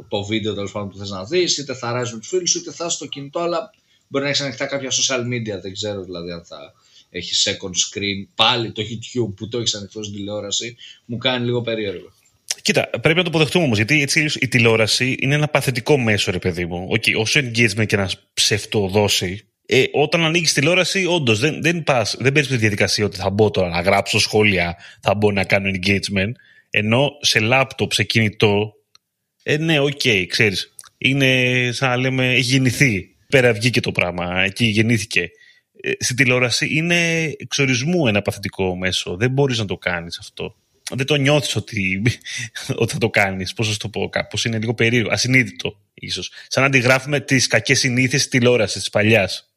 το 0.09 0.25
βίντεο 0.25 0.55
τέλος 0.55 0.73
πάντων 0.73 0.89
που 0.89 0.97
θες 0.97 1.11
να 1.11 1.25
δεις, 1.25 1.59
είτε 1.59 1.75
θα 1.75 1.89
αράζει 1.89 2.13
με 2.13 2.21
του 2.21 2.27
φίλου, 2.27 2.47
είτε 2.57 2.73
θα 2.73 2.85
είσαι 2.85 2.97
στο 2.97 3.07
κινητό, 3.07 3.41
αλλά 3.41 3.71
μπορεί 4.09 4.25
να 4.25 4.31
έχεις 4.31 4.43
ανοιχτά 4.43 4.67
κάποια 4.67 4.91
social 4.91 5.21
media. 5.21 5.61
Δεν 5.63 5.73
ξέρω 5.73 6.03
δηλαδή 6.03 6.31
αν 6.31 6.45
θα 6.45 6.73
έχεις 7.11 7.49
second 7.49 7.97
screen. 7.97 8.29
Πάλι 8.35 8.73
το 8.73 8.83
YouTube 8.83 9.35
που 9.37 9.49
το 9.49 9.59
έχεις 9.59 9.75
ανοιχτό 9.75 10.03
στην 10.03 10.17
τηλεόραση 10.17 10.77
μου 11.05 11.17
κάνει 11.17 11.45
λίγο 11.45 11.63
περίεργο. 11.63 12.13
Κοίτα, 12.63 12.91
πρέπει 13.01 13.17
να 13.17 13.23
το 13.23 13.29
αποδεχτούμε 13.29 13.65
όμως, 13.65 13.77
γιατί 13.77 14.03
έτσι 14.03 14.27
η 14.41 14.49
τηλεόραση 14.49 15.17
είναι 15.21 15.35
ένα 15.35 15.49
παθητικό 15.49 15.99
μέσο, 15.99 16.31
ρε 16.31 16.39
παιδί 16.39 16.67
μου. 16.67 16.89
Okay, 16.91 17.15
όσο 17.17 17.41
engagement 17.41 17.87
και 17.87 17.97
να 17.97 18.11
ψευτοδώσει, 18.35 19.47
ε, 19.67 19.85
όταν 19.93 20.25
ανοίγεις 20.25 20.53
τηλεόραση, 20.53 21.07
όντως 21.07 21.39
δεν, 21.39 21.63
δεν, 21.63 21.83
πας, 21.83 22.17
δεν 22.19 22.33
παίρνεις 22.33 22.51
τη 22.51 22.57
διαδικασία 22.57 23.05
ότι 23.05 23.17
θα 23.17 23.31
μπω 23.31 23.51
τώρα 23.51 23.69
να 23.69 23.81
γράψω 23.81 24.19
σχόλια, 24.19 24.77
θα 25.01 25.15
μπω 25.15 25.33
να 25.33 25.45
κάνω 25.45 25.71
engagement. 25.75 26.33
Ενώ 26.75 27.11
σε 27.21 27.41
λάπτοπ, 27.41 27.93
σε 27.93 28.03
κινητό, 28.03 28.73
ε, 29.43 29.57
ναι, 29.57 29.79
OK, 29.79 30.01
okay, 30.05 30.25
ξέρεις. 30.29 30.75
Είναι 30.99 31.69
σαν 31.73 31.89
να 31.89 31.97
λέμε, 31.97 32.33
έχει 32.33 32.41
γεννηθεί. 32.41 33.17
Πέρα 33.29 33.53
βγήκε 33.53 33.81
το 33.81 33.93
πράγμα, 33.93 34.43
εκεί 34.43 34.65
γεννήθηκε. 34.65 35.31
Ε, 35.81 35.93
στην 35.99 36.17
τηλεόραση 36.17 36.69
είναι 36.77 37.33
εξορισμού 37.39 38.07
ένα 38.07 38.23
παθητικό 38.23 38.77
μέσο. 38.77 39.17
Δεν 39.17 39.31
μπορείς 39.31 39.59
να 39.59 39.65
το 39.65 39.77
κάνεις 39.77 40.19
αυτό 40.19 40.57
δεν 40.91 41.07
το 41.07 41.15
νιώθεις 41.15 41.57
ότι, 41.57 42.03
ότι 42.83 42.93
θα 42.93 42.99
το 42.99 43.11
κάνεις. 43.11 43.53
Πώς 43.53 43.67
να 43.67 43.73
σου 43.73 43.79
το 43.79 43.89
πω, 43.89 44.09
κάπω 44.09 44.39
είναι 44.47 44.59
λίγο 44.59 44.75
περίεργο, 44.75 45.11
ασυνείδητο 45.13 45.79
ίσως. 45.95 46.33
Σαν 46.49 46.63
να 46.63 46.69
αντιγράφουμε 46.69 47.21
τις 47.21 47.47
κακές 47.47 47.79
συνήθειες 47.79 48.23
της 48.23 48.29
τηλεόρασης 48.29 48.79
της 48.79 48.91
παλιάς. 48.91 49.52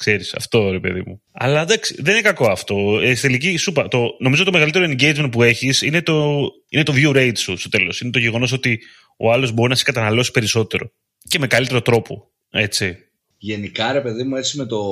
Ξέρεις, 0.00 0.34
αυτό 0.34 0.70
ρε 0.70 0.80
παιδί 0.80 1.02
μου. 1.06 1.22
Αλλά 1.32 1.60
εντάξει, 1.60 1.94
δεν 1.98 2.12
είναι 2.12 2.22
κακό 2.22 2.50
αυτό. 2.50 3.00
Ε, 3.00 3.14
στη 3.14 3.26
τελική, 3.26 3.56
σου 3.56 3.70
είπα, 3.70 3.88
το, 3.88 4.16
νομίζω 4.18 4.44
το 4.44 4.52
μεγαλύτερο 4.52 4.84
engagement 4.84 5.28
που 5.32 5.42
έχεις 5.42 5.82
είναι 5.82 6.02
το, 6.02 6.40
είναι 6.68 6.82
το 6.82 6.92
view 6.96 7.16
rate 7.16 7.36
σου 7.36 7.56
στο 7.56 7.68
τέλος. 7.68 8.00
Είναι 8.00 8.10
το 8.10 8.18
γεγονός 8.18 8.52
ότι 8.52 8.80
ο 9.16 9.32
άλλος 9.32 9.52
μπορεί 9.52 9.68
να 9.68 9.74
σε 9.74 9.84
καταναλώσει 9.84 10.30
περισσότερο. 10.30 10.92
Και 11.28 11.38
με 11.38 11.46
καλύτερο 11.46 11.82
τρόπο. 11.82 12.30
Έτσι. 12.50 12.96
Γενικά, 13.38 13.92
ρε 13.92 14.00
παιδί 14.00 14.22
μου, 14.22 14.36
έτσι 14.36 14.56
με 14.56 14.66
το, 14.66 14.82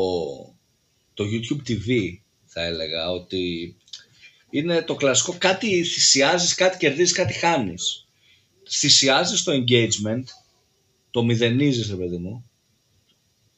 το 1.15 1.25
YouTube 1.25 1.71
TV 1.71 1.87
θα 2.45 2.65
έλεγα 2.65 3.11
ότι 3.11 3.77
είναι 4.50 4.83
το 4.83 4.95
κλασικό 4.95 5.35
κάτι 5.38 5.85
θυσιάζεις, 5.85 6.55
κάτι 6.55 6.77
κερδίζεις, 6.77 7.12
κάτι 7.12 7.33
χάνεις. 7.33 8.07
Θυσιάζεις 8.71 9.43
το 9.43 9.53
engagement, 9.53 10.25
το 11.11 11.25
μηδενίζεις 11.25 11.91
ρε 11.91 11.97
παιδί 11.97 12.17
μου, 12.17 12.50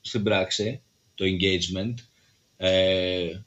στην 0.01 0.23
πράξη, 0.23 0.83
το 1.21 1.27
engagement, 1.27 1.95
ε, 2.57 3.41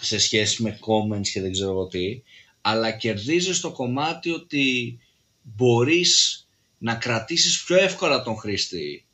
σε 0.00 0.18
σχέση 0.18 0.62
με 0.62 0.78
comments 0.80 1.28
και 1.32 1.40
δεν 1.40 1.52
ξέρω 1.52 1.70
εγώ 1.70 1.86
τι, 1.86 2.22
αλλά 2.60 2.90
κερδίζεις 2.90 3.60
το 3.60 3.72
κομμάτι 3.72 4.30
ότι 4.30 4.98
μπορείς 5.42 6.46
να 6.78 6.94
κρατήσεις 6.94 7.62
πιο 7.62 7.76
εύκολα 7.76 8.22
τον 8.22 8.36
χρήστη 8.36 9.04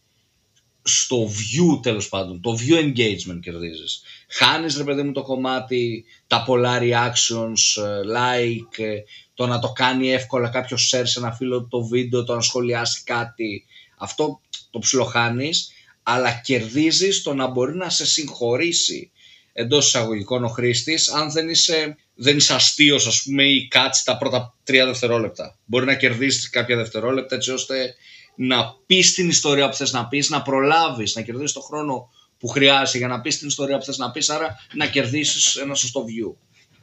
στο 0.82 1.26
view 1.26 1.82
τέλος 1.82 2.08
πάντων, 2.08 2.40
το 2.40 2.58
view 2.60 2.78
engagement 2.82 3.40
κερδίζεις. 3.40 4.02
Χάνεις 4.28 4.76
ρε 4.76 4.84
παιδί 4.84 5.02
μου 5.02 5.12
το 5.12 5.22
κομμάτι, 5.22 6.04
τα 6.26 6.42
πολλά 6.42 6.78
reactions, 6.82 7.82
ε, 7.82 8.00
like, 8.16 8.78
ε, 8.78 8.98
το 9.34 9.46
να 9.46 9.58
το 9.58 9.72
κάνει 9.72 10.12
εύκολα 10.12 10.48
κάποιος 10.48 10.92
share 10.94 11.02
σε 11.04 11.18
ένα 11.18 11.32
φίλο 11.32 11.66
το 11.66 11.84
βίντεο, 11.84 12.24
το 12.24 12.34
να 12.34 12.40
σχολιάσει 12.40 13.02
κάτι. 13.04 13.64
Αυτό 13.96 14.40
το 14.70 14.78
ψιλοχάνεις, 14.78 15.72
αλλά 16.10 16.32
κερδίζεις 16.32 17.22
το 17.22 17.34
να 17.34 17.46
μπορεί 17.46 17.74
να 17.74 17.90
σε 17.90 18.06
συγχωρήσει 18.06 19.10
εντός 19.52 19.86
εισαγωγικών 19.86 20.44
ο 20.44 20.48
χρήστης, 20.48 21.08
αν 21.12 21.30
δεν 21.30 21.48
είσαι, 21.48 21.96
δεν 22.14 22.36
είσαι 22.36 22.54
αστείος 22.54 23.06
ας 23.06 23.22
πούμε 23.22 23.44
ή 23.44 23.68
κάτσεις 23.68 24.04
τα 24.04 24.16
πρώτα 24.16 24.54
τρία 24.64 24.86
δευτερόλεπτα. 24.86 25.58
Μπορεί 25.64 25.84
να 25.84 25.94
κερδίσει 25.94 26.50
κάποια 26.50 26.76
δευτερόλεπτα 26.76 27.34
έτσι 27.34 27.50
ώστε 27.50 27.94
να 28.36 28.74
πεις 28.86 29.14
την 29.14 29.28
ιστορία 29.28 29.68
που 29.68 29.76
θες 29.76 29.92
να 29.92 30.08
πεις, 30.08 30.28
να 30.28 30.42
προλάβεις, 30.42 31.14
να 31.14 31.22
κερδίσεις 31.22 31.52
το 31.52 31.60
χρόνο 31.60 32.10
που 32.38 32.48
χρειάζεται 32.48 32.98
για 32.98 33.08
να 33.08 33.20
πεις 33.20 33.38
την 33.38 33.48
ιστορία 33.48 33.78
που 33.78 33.84
θες 33.84 33.98
να 33.98 34.10
πεις, 34.10 34.30
άρα 34.30 34.56
να 34.74 34.86
κερδίσεις 34.86 35.56
ένα 35.56 35.74
σωστό 35.74 36.04
view. 36.04 36.34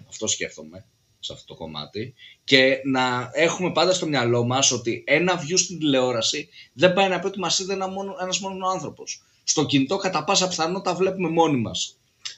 Αυτό 0.08 0.28
σκέφτομαι 0.28 0.86
σε 1.26 1.34
αυτό 1.34 1.46
το 1.46 1.54
κομμάτι. 1.54 2.14
Και 2.44 2.82
να 2.84 3.30
έχουμε 3.34 3.72
πάντα 3.72 3.94
στο 3.94 4.08
μυαλό 4.08 4.44
μας 4.44 4.72
ότι 4.72 5.04
ένα 5.08 5.42
view 5.42 5.58
στην 5.58 5.80
τηλεόραση 5.80 6.50
δεν 6.74 6.94
πάει 6.94 7.10
να 7.10 7.20
πει 7.20 7.26
ότι 7.28 7.40
μας 7.40 7.60
είδε 7.60 7.74
ένα 7.74 7.88
μόνο, 7.88 8.16
ένας 8.22 8.40
μόνος 8.40 8.74
άνθρωπος. 8.74 9.24
Στο 9.44 9.66
κινητό 9.66 9.98
κατά 9.98 10.24
πάσα 10.24 10.48
πιθανότητα 10.48 10.96
βλέπουμε 10.96 11.30
μόνοι 11.30 11.58
μας. 11.58 11.98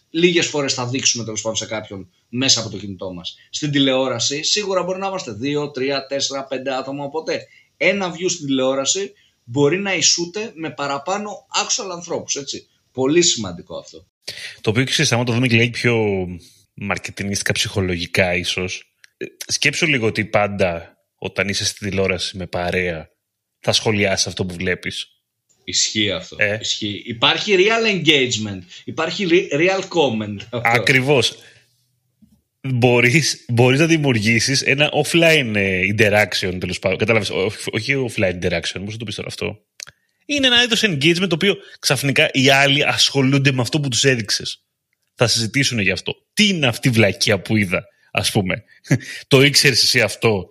Λίγες 0.09 0.47
φορές 0.47 0.73
θα 0.73 0.87
δείξουμε 0.87 1.23
τέλος 1.23 1.41
πάντων 1.41 1.57
σε 1.57 1.65
κάποιον 1.65 2.09
μέσα 2.29 2.59
από 2.59 2.69
το 2.69 2.77
κινητό 2.77 3.13
μας. 3.13 3.35
Στην 3.49 3.71
τηλεόραση 3.71 4.43
σίγουρα 4.43 4.83
μπορεί 4.83 4.99
να 4.99 5.07
είμαστε 5.07 5.37
2, 5.41 5.71
3, 5.71 6.01
4, 6.07 6.47
5 6.47 6.73
άτομα. 6.79 7.03
Οπότε 7.03 7.47
ένα 7.77 8.13
view 8.13 8.29
στην 8.29 8.45
τηλεόραση 8.45 9.13
μπορεί 9.43 9.77
να 9.77 9.95
ισούται 9.95 10.51
με 10.55 10.69
παραπάνω 10.69 11.45
actual 11.65 11.89
ανθρώπους. 11.91 12.37
Πολύ 12.91 13.21
σημαντικό 13.21 13.77
αυτό. 13.77 14.05
Το 14.61 14.69
οποίο 14.69 14.83
ξέρει, 14.83 15.09
άμα 15.11 15.23
το 15.23 15.33
δούμε 15.33 15.47
και 15.47 15.55
λέει 15.55 15.69
πιο 15.69 15.95
μαρκετινιστικά 16.77 17.53
ψυχολογικά 17.53 18.35
ίσως. 18.35 18.91
Σκέψου 19.47 19.87
λίγο 19.87 20.07
ότι 20.07 20.25
πάντα 20.25 20.97
όταν 21.15 21.47
είσαι 21.47 21.65
στη 21.65 21.89
τηλεόραση 21.89 22.37
με 22.37 22.47
παρέα 22.47 23.09
θα 23.59 23.71
σχολιάσεις 23.71 24.27
αυτό 24.27 24.45
που 24.45 24.53
βλέπεις. 24.53 25.07
Ισχύει 25.63 26.11
αυτό. 26.11 26.35
Ε. 26.39 26.57
Ισχύει. 26.61 27.03
Υπάρχει 27.05 27.55
real 27.57 28.05
engagement. 28.05 28.61
Υπάρχει 28.83 29.27
real 29.51 29.81
comment. 29.81 30.59
Ακριβώς 30.63 31.37
μπορείς, 32.61 33.45
μπορείς 33.47 33.79
να 33.79 33.85
δημιουργήσεις 33.85 34.61
ένα 34.61 34.91
offline 35.03 35.53
ε, 35.55 35.81
interaction 35.95 36.57
τέλος 36.59 36.79
πάντων. 36.79 36.97
Κατάλαβες, 36.97 37.29
όχι 37.71 38.07
offline 38.09 38.43
interaction, 38.43 38.81
πώς 38.83 38.91
θα 38.91 38.97
το 38.97 39.05
πεις 39.05 39.15
τώρα 39.15 39.27
αυτό. 39.27 39.59
Είναι 40.25 40.47
ένα 40.47 40.63
είδος 40.63 40.83
engagement 40.83 41.27
το 41.29 41.35
οποίο 41.35 41.57
ξαφνικά 41.79 42.29
οι 42.31 42.49
άλλοι 42.49 42.83
ασχολούνται 42.83 43.51
με 43.51 43.61
αυτό 43.61 43.79
που 43.79 43.87
τους 43.87 44.03
έδειξες. 44.03 44.66
Θα 45.19 45.27
συζητήσουν 45.27 45.79
γι' 45.79 45.91
αυτό. 45.91 46.15
Τι 46.33 46.47
είναι 46.47 46.67
αυτή 46.67 46.87
η 46.87 46.91
βλακία 46.91 47.39
που 47.39 47.57
είδα, 47.57 47.83
ας 48.11 48.31
πούμε; 48.31 48.63
το 49.27 49.41
ήξερες 49.41 49.83
εσύ 49.83 50.01
αυτό; 50.01 50.49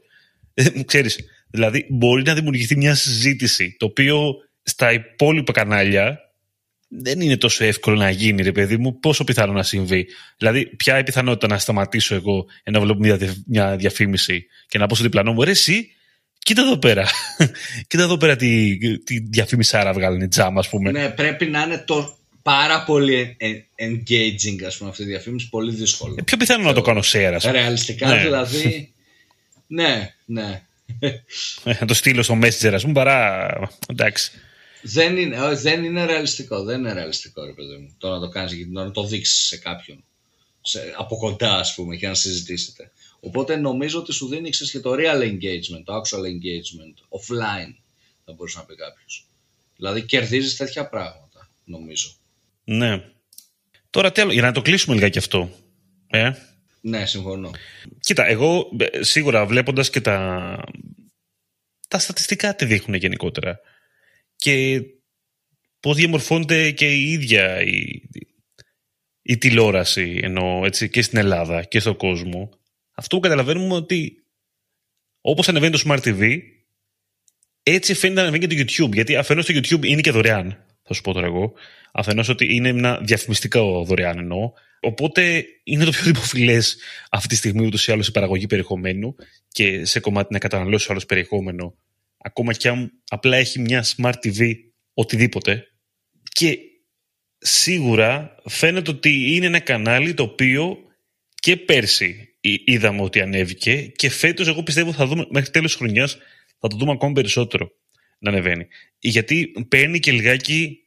Ε, 0.54 0.82
ξέρεις, 0.82 1.18
δηλαδή 1.50 1.86
μπορεί 1.90 2.22
να 2.22 2.34
δημιουργηθεί 2.34 2.76
μια 2.76 2.94
συζήτηση 2.94 3.76
το 3.78 3.86
οποίο 3.86 4.34
στα 4.62 4.92
υπόλοιπα 4.92 5.52
κανάλια 5.52 6.20
δεν 6.88 7.20
είναι 7.20 7.36
τόσο 7.36 7.64
εύκολο 7.64 7.96
να 7.96 8.10
γίνει, 8.10 8.42
ρε 8.42 8.52
παιδί 8.52 8.76
μου. 8.76 8.98
Πόσο 8.98 9.24
πιθανό 9.24 9.52
να 9.52 9.62
συμβεί; 9.62 10.06
Δηλαδή, 10.38 10.66
ποια 10.66 10.98
η 10.98 11.02
πιθανότητα 11.02 11.46
να 11.46 11.58
σταματήσω 11.58 12.14
εγώ 12.14 12.46
να 12.70 12.80
βλέπω 12.80 12.98
μια, 13.46 13.76
διαφήμιση 13.76 14.46
και 14.68 14.78
να 14.78 14.86
πω 14.86 14.94
στο 14.94 15.04
διπλανό 15.04 15.32
μου, 15.32 15.42
ρε, 15.42 15.50
εσύ, 15.50 15.90
κοίτα 16.38 16.62
εδώ 16.62 16.78
πέρα. 16.78 17.06
κοίτα 17.88 18.02
εδώ 18.02 18.16
πέρα 18.16 18.36
τι, 18.36 18.78
τι 18.98 19.18
διαφήμιση 19.18 19.76
άρα 19.76 19.92
βγάλανε 19.92 20.28
τζάμα, 20.28 20.60
ας 20.60 20.68
πούμε. 20.68 20.90
Ναι, 20.90 21.08
πρέπει 21.08 21.46
να 21.46 21.62
είναι 21.62 21.82
το 21.86 22.15
πάρα 22.46 22.84
πολύ 22.84 23.36
engaging, 23.78 24.62
ας 24.66 24.76
πούμε, 24.76 24.90
αυτή 24.90 25.02
η 25.02 25.06
διαφήμιση. 25.06 25.48
Πολύ 25.48 25.74
δύσκολο. 25.74 26.14
Ε, 26.18 26.22
πιο 26.22 26.36
πιθανό 26.36 26.64
να 26.64 26.72
το 26.72 26.80
κάνω 26.80 27.00
share, 27.04 27.38
Ρεαλιστικά, 27.50 28.08
ναι. 28.08 28.22
δηλαδή. 28.22 28.92
ναι, 29.66 30.14
ναι. 30.24 30.62
Ε, 31.64 31.76
να 31.80 31.86
το 31.86 31.94
στείλω 31.94 32.22
στο 32.22 32.38
Messenger, 32.42 32.72
ας 32.72 32.82
πούμε, 32.82 32.92
παρά. 32.92 33.48
Εντάξει. 33.88 34.30
Δεν 34.82 35.16
είναι, 35.16 35.54
δεν 35.54 35.84
είναι 35.84 36.04
ρεαλιστικό. 36.04 36.62
Δεν 36.62 36.78
είναι 36.78 36.92
ρεαλιστικό, 36.92 37.44
ρε 37.44 37.52
παιδί 37.52 37.76
μου. 37.76 37.94
Το 37.98 38.10
να 38.10 38.20
το 38.20 38.28
κάνεις 38.28 38.54
και 38.54 38.66
να 38.68 38.90
το 38.90 39.04
δείξεις 39.04 39.46
σε 39.46 39.56
κάποιον. 39.56 40.04
Σε, 40.60 40.94
από 40.98 41.16
κοντά, 41.16 41.58
ας 41.58 41.74
πούμε, 41.74 41.96
και 41.96 42.08
να 42.08 42.14
συζητήσετε. 42.14 42.90
Οπότε 43.20 43.56
νομίζω 43.56 43.98
ότι 43.98 44.12
σου 44.12 44.28
δίνει 44.28 44.50
και 44.50 44.80
το 44.80 44.92
real 44.92 45.22
engagement, 45.22 45.82
το 45.84 45.96
actual 45.96 46.20
engagement, 46.20 47.18
offline, 47.18 47.74
θα 48.24 48.32
μπορούσε 48.32 48.58
να 48.58 48.64
πει 48.64 48.74
κάποιος. 48.74 49.26
Δηλαδή 49.76 50.02
κερδίζεις 50.02 50.56
τέτοια 50.56 50.88
πράγματα, 50.88 51.50
νομίζω. 51.64 52.14
Ναι. 52.68 53.02
Τώρα 53.90 54.12
τέλο, 54.12 54.32
για 54.32 54.42
να 54.42 54.52
το 54.52 54.62
κλείσουμε 54.62 54.94
λιγάκι 54.94 55.18
αυτό. 55.18 55.50
Ε; 56.06 56.30
Ναι, 56.80 57.06
συμφωνώ. 57.06 57.50
Κοίτα, 58.00 58.26
εγώ 58.26 58.70
ε, 58.78 59.02
σίγουρα 59.02 59.46
βλέποντας 59.46 59.90
και 59.90 60.00
τα, 60.00 60.58
τα 61.88 61.98
στατιστικά 61.98 62.54
τι 62.54 62.64
δείχνουν 62.64 62.98
γενικότερα 62.98 63.60
και 64.36 64.82
πώς 65.80 65.96
διαμορφώνεται 65.96 66.70
και 66.70 66.94
η 66.94 67.12
ίδια 67.12 67.62
η, 67.62 68.02
η 69.22 69.38
τηλεόραση 69.38 70.20
ενώ, 70.22 70.62
έτσι, 70.64 70.88
και 70.88 71.02
στην 71.02 71.18
Ελλάδα 71.18 71.62
και 71.64 71.80
στον 71.80 71.96
κόσμο. 71.96 72.50
Αυτό 72.94 73.16
που 73.16 73.22
καταλαβαίνουμε 73.22 73.74
ότι 73.74 74.24
όπως 75.20 75.48
ανεβαίνει 75.48 75.78
το 75.78 75.82
Smart 75.86 76.00
TV 76.00 76.40
έτσι 77.62 77.94
φαίνεται 77.94 78.20
να 78.20 78.26
ανεβαίνει 78.26 78.54
και 78.56 78.64
το 78.64 78.72
YouTube 78.86 78.92
γιατί 78.92 79.16
αφενός 79.16 79.46
το 79.46 79.54
YouTube 79.54 79.84
είναι 79.84 80.00
και 80.00 80.10
δωρεάν 80.10 80.65
θα 80.86 80.94
σου 80.94 81.00
πω 81.00 81.12
τώρα 81.12 81.26
εγώ. 81.26 81.52
Αφενός 81.92 82.28
ότι 82.28 82.54
είναι 82.54 82.68
ένα 82.68 83.00
διαφημιστικό 83.02 83.84
δωρεάν 83.84 84.18
εννοώ. 84.18 84.52
Οπότε 84.80 85.44
είναι 85.64 85.84
το 85.84 85.90
πιο 85.90 86.02
δημοφιλές 86.02 86.76
αυτή 87.10 87.28
τη 87.28 87.36
στιγμή 87.36 87.66
ούτως 87.66 87.86
ή 87.86 87.92
άλλως 87.92 88.08
η 88.08 88.12
παραγωγή 88.12 88.46
περιεχομένου 88.46 89.14
και 89.48 89.84
σε 89.84 90.00
κομμάτι 90.00 90.32
να 90.32 90.38
καταναλώσει 90.38 90.86
άλλος 90.90 91.06
περιεχόμενο 91.06 91.74
ακόμα 92.18 92.52
και 92.52 92.68
αν 92.68 92.92
απλά 93.08 93.36
έχει 93.36 93.60
μια 93.60 93.84
Smart 93.96 94.14
TV 94.24 94.54
οτιδήποτε. 94.94 95.66
Και 96.22 96.58
σίγουρα 97.38 98.34
φαίνεται 98.44 98.90
ότι 98.90 99.34
είναι 99.34 99.46
ένα 99.46 99.60
κανάλι 99.60 100.14
το 100.14 100.22
οποίο 100.22 100.78
και 101.34 101.56
πέρσι 101.56 102.36
είδαμε 102.40 103.02
ότι 103.02 103.20
ανέβηκε 103.20 103.82
και 103.82 104.10
φέτος 104.10 104.48
εγώ 104.48 104.62
πιστεύω 104.62 104.92
θα 104.92 105.06
δούμε 105.06 105.26
μέχρι 105.30 105.50
τέλος 105.50 105.70
της 105.70 105.80
χρονιάς 105.80 106.18
θα 106.58 106.68
το 106.68 106.76
δούμε 106.76 106.92
ακόμα 106.92 107.12
περισσότερο 107.12 107.70
να 108.18 108.30
ανεβαίνει. 108.30 108.66
Γιατί 108.98 109.52
παίρνει 109.68 109.98
και 109.98 110.12
λιγάκι 110.12 110.78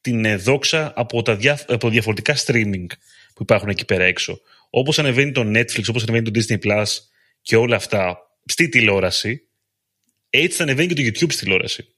την 0.00 0.40
δόξα 0.40 0.92
από, 0.96 1.22
τα 1.22 1.36
δια, 1.36 1.64
από 1.68 1.88
διαφορετικά 1.88 2.36
streaming 2.36 2.86
που 3.34 3.42
υπάρχουν 3.42 3.68
εκεί 3.68 3.84
πέρα 3.84 4.04
έξω. 4.04 4.40
Όπως 4.70 4.98
ανεβαίνει 4.98 5.32
το 5.32 5.40
Netflix, 5.40 5.82
όπως 5.88 6.02
ανεβαίνει 6.02 6.30
το 6.30 6.40
Disney 6.40 6.66
Plus 6.66 6.86
και 7.42 7.56
όλα 7.56 7.76
αυτά 7.76 8.18
στη 8.44 8.68
τηλεόραση, 8.68 9.42
έτσι 10.30 10.56
θα 10.56 10.62
ανεβαίνει 10.62 10.94
και 10.94 10.94
το 10.94 11.02
YouTube 11.02 11.32
στη 11.32 11.42
τηλεόραση. 11.42 11.88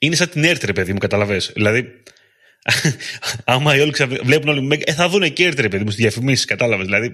Είναι 0.00 0.14
σαν 0.14 0.28
την 0.28 0.44
έρτρε, 0.44 0.72
παιδί 0.72 0.92
μου, 0.92 0.98
καταλαβέ. 0.98 1.36
Δηλαδή, 1.54 2.02
άμα 3.44 3.76
οι 3.76 3.80
όλοι 3.80 3.92
βλέπουν 4.22 4.48
όλοι, 4.48 4.82
ε, 4.84 4.92
θα 4.92 5.08
δουν 5.08 5.32
και 5.32 5.44
έρτρε, 5.44 5.68
παιδί 5.68 5.84
μου, 5.84 5.90
στη 5.90 6.02
διαφημίσεις, 6.02 6.44
κατάλαβες. 6.44 6.84
Δηλαδή, 6.84 7.12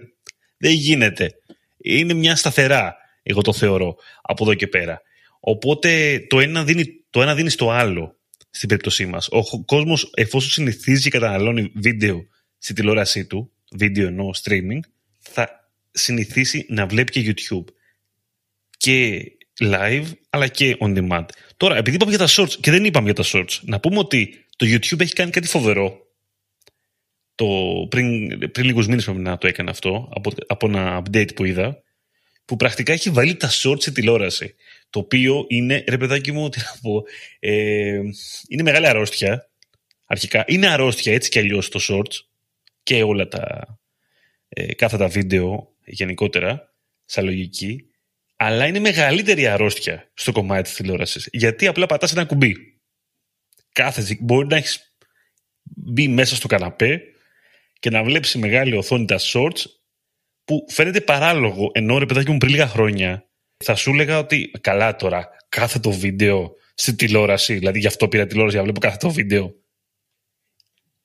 δεν 0.57 0.73
γίνεται. 0.73 1.31
Είναι 1.77 2.15
μια 2.15 2.37
σταθερά, 2.37 2.97
εγώ 3.23 3.43
το 3.43 3.53
θεωρώ, 3.53 3.97
από 4.23 4.45
εδώ 4.45 4.55
και 4.55 4.67
πέρα. 4.67 5.03
Οπότε 5.45 6.21
το 6.29 6.41
ένα 6.41 6.65
δίνει, 6.65 6.85
το 7.11 7.23
ένα 7.23 7.35
δίνει 7.35 7.51
στο 7.51 7.71
άλλο 7.71 8.17
στην 8.51 8.69
περίπτωσή 8.69 9.07
μας. 9.07 9.29
Ο 9.31 9.65
κόσμος, 9.65 10.11
εφόσον 10.15 10.51
συνηθίζει 10.51 11.03
και 11.03 11.11
καταναλώνει 11.11 11.73
βίντεο 11.75 12.27
στη 12.59 12.73
τηλεόρασή 12.75 13.27
του, 13.27 13.53
βίντεο 13.71 14.07
εννοώ 14.07 14.31
streaming, 14.43 14.81
θα 15.19 15.71
συνηθίσει 15.91 16.67
να 16.69 16.87
βλέπει 16.87 17.13
και 17.13 17.35
YouTube. 17.35 17.65
Και 18.77 19.23
live 19.61 20.07
αλλά 20.31 20.49
και 20.49 20.77
on 20.81 20.99
demand. 20.99 21.27
Τώρα, 21.57 21.77
επειδή 21.77 21.97
είπαμε 21.97 22.11
για 22.11 22.27
τα 22.27 22.29
shorts 22.29 22.53
και 22.61 22.71
δεν 22.71 22.85
είπαμε 22.85 23.13
για 23.13 23.15
τα 23.15 23.25
shorts, 23.27 23.59
να 23.63 23.81
πούμε 23.81 23.99
ότι 23.99 24.45
το 24.57 24.67
YouTube 24.67 25.01
έχει 25.01 25.13
κάνει 25.13 25.31
κάτι 25.31 25.47
φοβερό. 25.47 26.07
Το, 27.35 27.47
πριν, 27.89 28.39
πριν 28.51 28.67
λίγους 28.67 28.87
μήνες 28.87 29.05
πρέπει 29.05 29.21
να 29.21 29.39
το 29.39 29.47
έκανε 29.47 29.71
αυτό, 29.71 30.09
από, 30.15 30.33
από 30.47 30.67
ένα 30.67 31.03
update 31.03 31.35
που 31.35 31.45
είδα, 31.45 31.83
που 32.45 32.57
πρακτικά 32.57 32.93
έχει 32.93 33.11
βάλει 33.11 33.37
τα 33.37 33.51
shorts 33.51 33.83
σε 33.83 33.91
τηλεόραση. 33.91 34.55
Το 34.93 34.99
οποίο 34.99 35.45
είναι, 35.49 35.85
ρε 35.89 35.99
παιδάκι 35.99 36.33
μου, 36.33 36.49
τι 36.49 36.59
να 36.59 36.75
πω, 36.83 37.05
ε, 37.39 38.01
είναι 38.49 38.63
μεγάλη 38.63 38.87
αρρώστια. 38.87 39.51
Αρχικά, 40.07 40.45
είναι 40.47 40.67
αρρώστια 40.67 41.13
έτσι 41.13 41.31
κι 41.31 41.39
αλλιώς 41.39 41.69
το 41.69 41.81
shorts 41.89 42.27
και 42.83 43.03
όλα 43.03 43.29
τα 43.29 43.67
ε, 44.49 44.75
κάθε 44.75 44.97
τα 44.97 45.09
βίντεο 45.09 45.73
γενικότερα, 45.85 46.75
σαν 47.05 47.25
λογική 47.25 47.93
αλλά 48.45 48.67
είναι 48.67 48.79
μεγαλύτερη 48.79 49.47
αρρώστια 49.47 50.11
στο 50.15 50.33
κομμάτι 50.33 50.63
της 50.63 50.75
τηλεόρασης. 50.75 51.29
Γιατί 51.33 51.67
απλά 51.67 51.87
πατάς 51.87 52.13
ένα 52.13 52.25
κουμπί. 52.25 52.57
Κάθε 53.73 54.17
μπορεί 54.21 54.47
να 54.47 54.57
έχεις 54.57 54.97
μπει 55.63 56.09
μέσα 56.09 56.37
στο 56.37 56.47
καναπέ 56.47 57.03
και 57.79 57.91
να 57.91 58.03
βλέπεις 58.05 58.35
μεγάλη 58.35 58.77
οθόνη 58.77 59.05
τα 59.05 59.19
shorts 59.19 59.65
που 60.45 60.67
φαίνεται 60.69 61.01
παράλογο, 61.01 61.71
ενώ 61.75 61.99
ρε 61.99 62.07
παιδάκι 62.07 62.31
μου 62.31 62.39
πριν 62.39 62.51
λίγα 62.51 62.67
χρόνια 62.67 63.29
θα 63.63 63.75
σου 63.75 63.91
έλεγα 63.91 64.19
ότι 64.19 64.51
καλά 64.61 64.97
τώρα, 64.97 65.29
κάθε 65.49 65.79
το 65.79 65.91
βίντεο 65.91 66.55
στη 66.75 66.95
τηλεόραση, 66.95 67.55
δηλαδή 67.55 67.79
γι' 67.79 67.87
αυτό 67.87 68.09
πήρα 68.09 68.27
τηλεόραση 68.27 68.57
για 68.57 68.65
να 68.65 68.71
βλέπω 68.73 68.87
κάθε 68.87 68.97
το 68.97 69.11
βίντεο. 69.11 69.55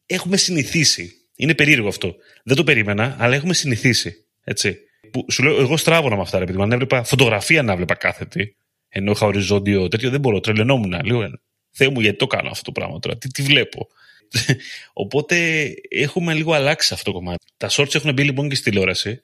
Έχουμε 0.05 0.37
συνηθίσει. 0.37 1.11
Είναι 1.35 1.55
περίεργο 1.55 1.87
αυτό. 1.87 2.15
Δεν 2.43 2.55
το 2.55 2.63
περίμενα, 2.63 3.15
αλλά 3.19 3.35
έχουμε 3.35 3.53
συνηθίσει. 3.53 4.25
Έτσι. 4.43 4.77
Που 5.11 5.25
σου 5.31 5.43
λέω, 5.43 5.59
εγώ 5.59 5.77
στράβωνα 5.77 6.15
με 6.15 6.21
αυτά, 6.21 6.39
ρε 6.39 6.45
παιδί. 6.45 6.61
Αν 6.61 6.71
έβλεπα 6.71 7.03
φωτογραφία 7.03 7.63
να 7.63 7.71
έβλεπα 7.71 7.95
κάθετη, 7.95 8.55
ενώ 8.89 9.11
είχα 9.11 9.25
οριζόντιο 9.25 9.87
τέτοιο, 9.87 10.09
δεν 10.09 10.19
μπορώ. 10.19 10.39
Τρελαινόμουν. 10.39 11.05
Λέω, 11.05 11.39
Θεέ 11.71 11.89
μου, 11.89 11.99
γιατί 11.99 12.17
το 12.17 12.27
κάνω 12.27 12.49
αυτό 12.49 12.63
το 12.63 12.71
πράγμα 12.71 12.99
τώρα, 12.99 13.17
τι, 13.17 13.29
τι 13.29 13.41
βλέπω; 13.41 13.87
Οπότε 15.03 15.67
έχουμε 15.89 16.33
λίγο 16.33 16.53
αλλάξει 16.53 16.93
αυτό 16.93 17.11
το 17.11 17.17
κομμάτι. 17.17 17.45
Τα 17.57 17.69
shorts 17.71 17.95
έχουν 17.95 18.13
μπει 18.13 18.23
λοιπόν 18.23 18.49
και 18.49 18.55
στη 18.55 18.69
τηλεόραση. 18.69 19.21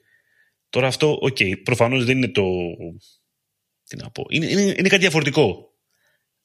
Τώρα 0.70 0.86
αυτό, 0.86 1.18
OK, 1.20 1.36
okay, 1.40 1.52
προφανώς 1.64 2.04
δεν 2.04 2.16
είναι 2.16 2.28
το. 2.28 2.44
Τι 3.88 3.96
να 3.96 4.10
πω. 4.10 4.26
Είναι, 4.28 4.46
είναι, 4.46 4.60
είναι 4.60 4.88
κάτι 4.88 4.98
διαφορετικό. 4.98 5.72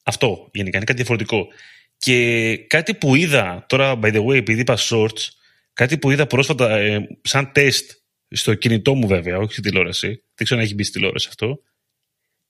Αυτό 0.02 0.48
γενικά 0.52 0.76
είναι 0.76 0.86
κάτι 0.86 0.98
διαφορετικό. 0.98 1.48
Και 1.96 2.56
κάτι 2.56 2.94
που 2.94 3.14
είδα 3.14 3.64
τώρα, 3.68 3.98
by 4.02 4.14
the 4.14 4.24
way, 4.24 4.34
επειδή 4.34 4.60
είπα 4.60 4.78
shorts, 4.78 5.28
κάτι 5.72 5.98
που 5.98 6.10
είδα 6.10 6.26
πρόσφατα 6.26 6.76
ε, 6.76 7.06
σαν 7.22 7.52
τεστ 7.52 7.90
στο 8.30 8.54
κινητό 8.54 8.94
μου 8.94 9.06
βέβαια, 9.06 9.38
όχι 9.38 9.52
στη 9.52 9.62
τηλεόραση, 9.62 10.06
δεν 10.08 10.44
ξέρω 10.44 10.60
αν 10.60 10.66
έχει 10.66 10.74
μπει 10.74 10.82
στη 10.82 10.92
τηλεόραση 10.92 11.26
αυτό, 11.28 11.62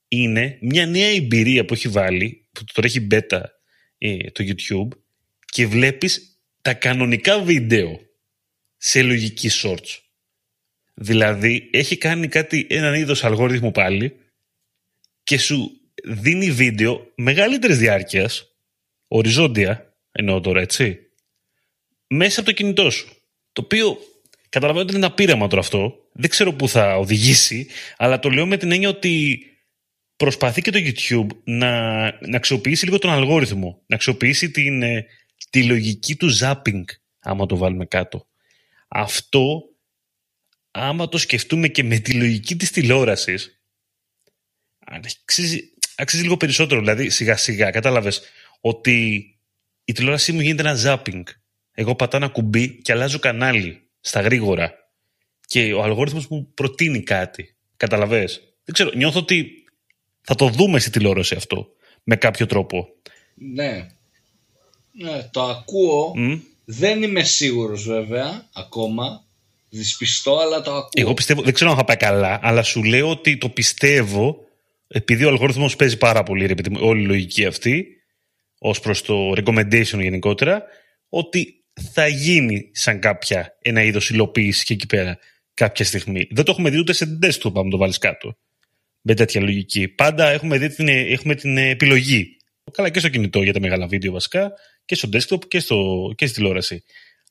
είναι 0.08 0.58
μια 0.60 0.86
νέα 0.86 1.08
εμπειρία 1.08 1.64
που 1.64 1.74
έχει 1.74 1.88
βάλει, 1.88 2.46
που 2.52 2.64
τώρα 2.72 2.86
έχει 2.86 3.06
beta 3.10 3.42
ε, 3.98 4.30
το 4.30 4.44
YouTube 4.46 4.98
και 5.44 5.66
βλέπεις 5.66 6.40
τα 6.62 6.74
κανονικά 6.74 7.40
βίντεο 7.42 8.00
σε 8.76 9.02
λογική 9.02 9.50
shorts. 9.62 9.98
Δηλαδή 10.94 11.68
έχει 11.72 11.96
κάνει 11.96 12.28
κάτι, 12.28 12.66
έναν 12.70 12.94
είδος 12.94 13.24
αλγόριθμο 13.24 13.70
πάλι 13.70 14.19
και 15.30 15.38
σου 15.38 15.70
δίνει 16.04 16.50
βίντεο 16.50 17.12
μεγαλύτερης 17.14 17.78
διάρκειας, 17.78 18.46
οριζόντια 19.08 19.94
εννοώ 20.12 20.40
τώρα 20.40 20.60
έτσι, 20.60 20.98
μέσα 22.06 22.40
από 22.40 22.48
το 22.48 22.54
κινητό 22.54 22.90
σου. 22.90 23.08
Το 23.52 23.62
οποίο 23.64 23.98
καταλαβαίνω 24.48 24.84
ότι 24.84 24.96
είναι 24.96 25.04
ένα 25.04 25.14
πείραμα 25.14 25.48
τώρα 25.48 25.60
αυτό, 25.60 25.94
δεν 26.12 26.30
ξέρω 26.30 26.52
πού 26.52 26.68
θα 26.68 26.96
οδηγήσει, 26.96 27.66
αλλά 27.96 28.18
το 28.18 28.30
λέω 28.30 28.46
με 28.46 28.56
την 28.56 28.72
έννοια 28.72 28.88
ότι 28.88 29.42
προσπαθεί 30.16 30.62
και 30.62 30.70
το 30.70 30.78
YouTube 30.82 31.36
να, 31.44 32.00
να 32.02 32.36
αξιοποιήσει 32.36 32.84
λίγο 32.84 32.98
τον 32.98 33.10
αλγόριθμο, 33.10 33.82
να 33.86 33.96
αξιοποιήσει 33.96 34.50
την, 34.50 34.82
ε, 34.82 35.06
τη 35.50 35.64
λογική 35.64 36.16
του 36.16 36.38
zapping, 36.38 36.84
άμα 37.20 37.46
το 37.46 37.56
βάλουμε 37.56 37.86
κάτω. 37.86 38.26
Αυτό, 38.88 39.62
άμα 40.70 41.08
το 41.08 41.18
σκεφτούμε 41.18 41.68
και 41.68 41.84
με 41.84 41.98
τη 41.98 42.12
λογική 42.12 42.56
της 42.56 42.70
τηλεόρασης, 42.70 43.59
αξίζει, 44.90 45.72
αξίζει 45.96 46.22
λίγο 46.22 46.36
περισσότερο. 46.36 46.80
Δηλαδή, 46.80 47.10
σιγά 47.10 47.36
σιγά, 47.36 47.70
κατάλαβες 47.70 48.22
ότι 48.60 49.24
η 49.84 49.92
τηλεόρασή 49.92 50.32
μου 50.32 50.40
γίνεται 50.40 50.68
ένα 50.68 50.78
zapping. 50.84 51.22
Εγώ 51.72 51.94
πατάω 51.94 52.20
ένα 52.20 52.30
κουμπί 52.30 52.80
και 52.82 52.92
αλλάζω 52.92 53.18
κανάλι 53.18 53.88
στα 54.00 54.20
γρήγορα. 54.20 54.74
Και 55.46 55.72
ο 55.72 55.82
αλγόριθμος 55.82 56.26
μου 56.26 56.52
προτείνει 56.54 57.02
κάτι. 57.02 57.56
Καταλαβες; 57.76 58.40
Δεν 58.64 58.74
ξέρω, 58.74 58.90
νιώθω 58.94 59.18
ότι 59.18 59.64
θα 60.20 60.34
το 60.34 60.48
δούμε 60.48 60.78
στη 60.78 60.90
τηλεόραση 60.90 61.34
αυτό 61.34 61.68
με 62.02 62.16
κάποιο 62.16 62.46
τρόπο. 62.46 62.88
Ναι. 63.34 63.86
Ναι, 64.92 65.28
το 65.30 65.42
ακούω. 65.42 66.14
Δεν 66.64 67.02
είμαι 67.02 67.22
σίγουρος 67.22 67.84
βέβαια 67.86 68.48
ακόμα. 68.52 69.24
Δυσπιστώ, 69.68 70.36
αλλά 70.36 70.62
το 70.62 70.70
ακούω. 70.70 70.90
Εγώ 70.92 71.14
πιστεύω, 71.14 71.42
δεν 71.42 71.54
ξέρω 71.54 71.70
αν 71.70 71.76
θα 71.76 71.84
πάει 71.84 71.96
καλά, 71.96 72.38
αλλά 72.42 72.62
σου 72.62 72.82
λέω 72.84 73.10
ότι 73.10 73.38
το 73.38 73.48
πιστεύω 73.48 74.44
επειδή 74.92 75.24
ο 75.24 75.28
αλγόριθμος 75.28 75.76
παίζει 75.76 75.96
πάρα 75.96 76.22
πολύ, 76.22 76.46
ρε, 76.46 76.54
όλη 76.80 77.02
η 77.02 77.06
λογική 77.06 77.46
αυτή, 77.46 77.86
ως 78.58 78.80
προς 78.80 79.02
το 79.02 79.32
recommendation 79.36 79.98
γενικότερα, 79.98 80.62
ότι 81.08 81.64
θα 81.92 82.06
γίνει 82.06 82.70
σαν 82.72 83.00
κάποια 83.00 83.58
ένα 83.62 83.82
είδος 83.82 84.10
υλοποίησης 84.10 84.64
και 84.64 84.72
εκεί 84.72 84.86
πέρα 84.86 85.18
κάποια 85.54 85.84
στιγμή. 85.84 86.26
Δεν 86.30 86.44
το 86.44 86.50
έχουμε 86.50 86.70
δει 86.70 86.78
ούτε 86.78 86.92
σε 86.92 87.18
desktop, 87.22 87.52
αν 87.54 87.70
το 87.70 87.76
βάλεις 87.76 87.98
κάτω 87.98 88.36
με 89.00 89.14
τέτοια 89.14 89.40
λογική. 89.40 89.88
Πάντα 89.88 90.30
έχουμε, 90.30 90.58
δει 90.58 90.68
την, 90.68 90.88
έχουμε 90.88 91.34
την 91.34 91.56
επιλογή. 91.56 92.36
Καλά 92.72 92.90
και 92.90 92.98
στο 92.98 93.08
κινητό 93.08 93.42
για 93.42 93.52
τα 93.52 93.60
μεγάλα 93.60 93.86
βίντεο 93.86 94.12
βασικά 94.12 94.52
και 94.84 94.94
στο 94.94 95.08
desktop 95.12 95.48
και, 95.48 95.58
στο, 95.58 96.10
και 96.16 96.26
στη 96.26 96.36
τηλεόραση. 96.36 96.84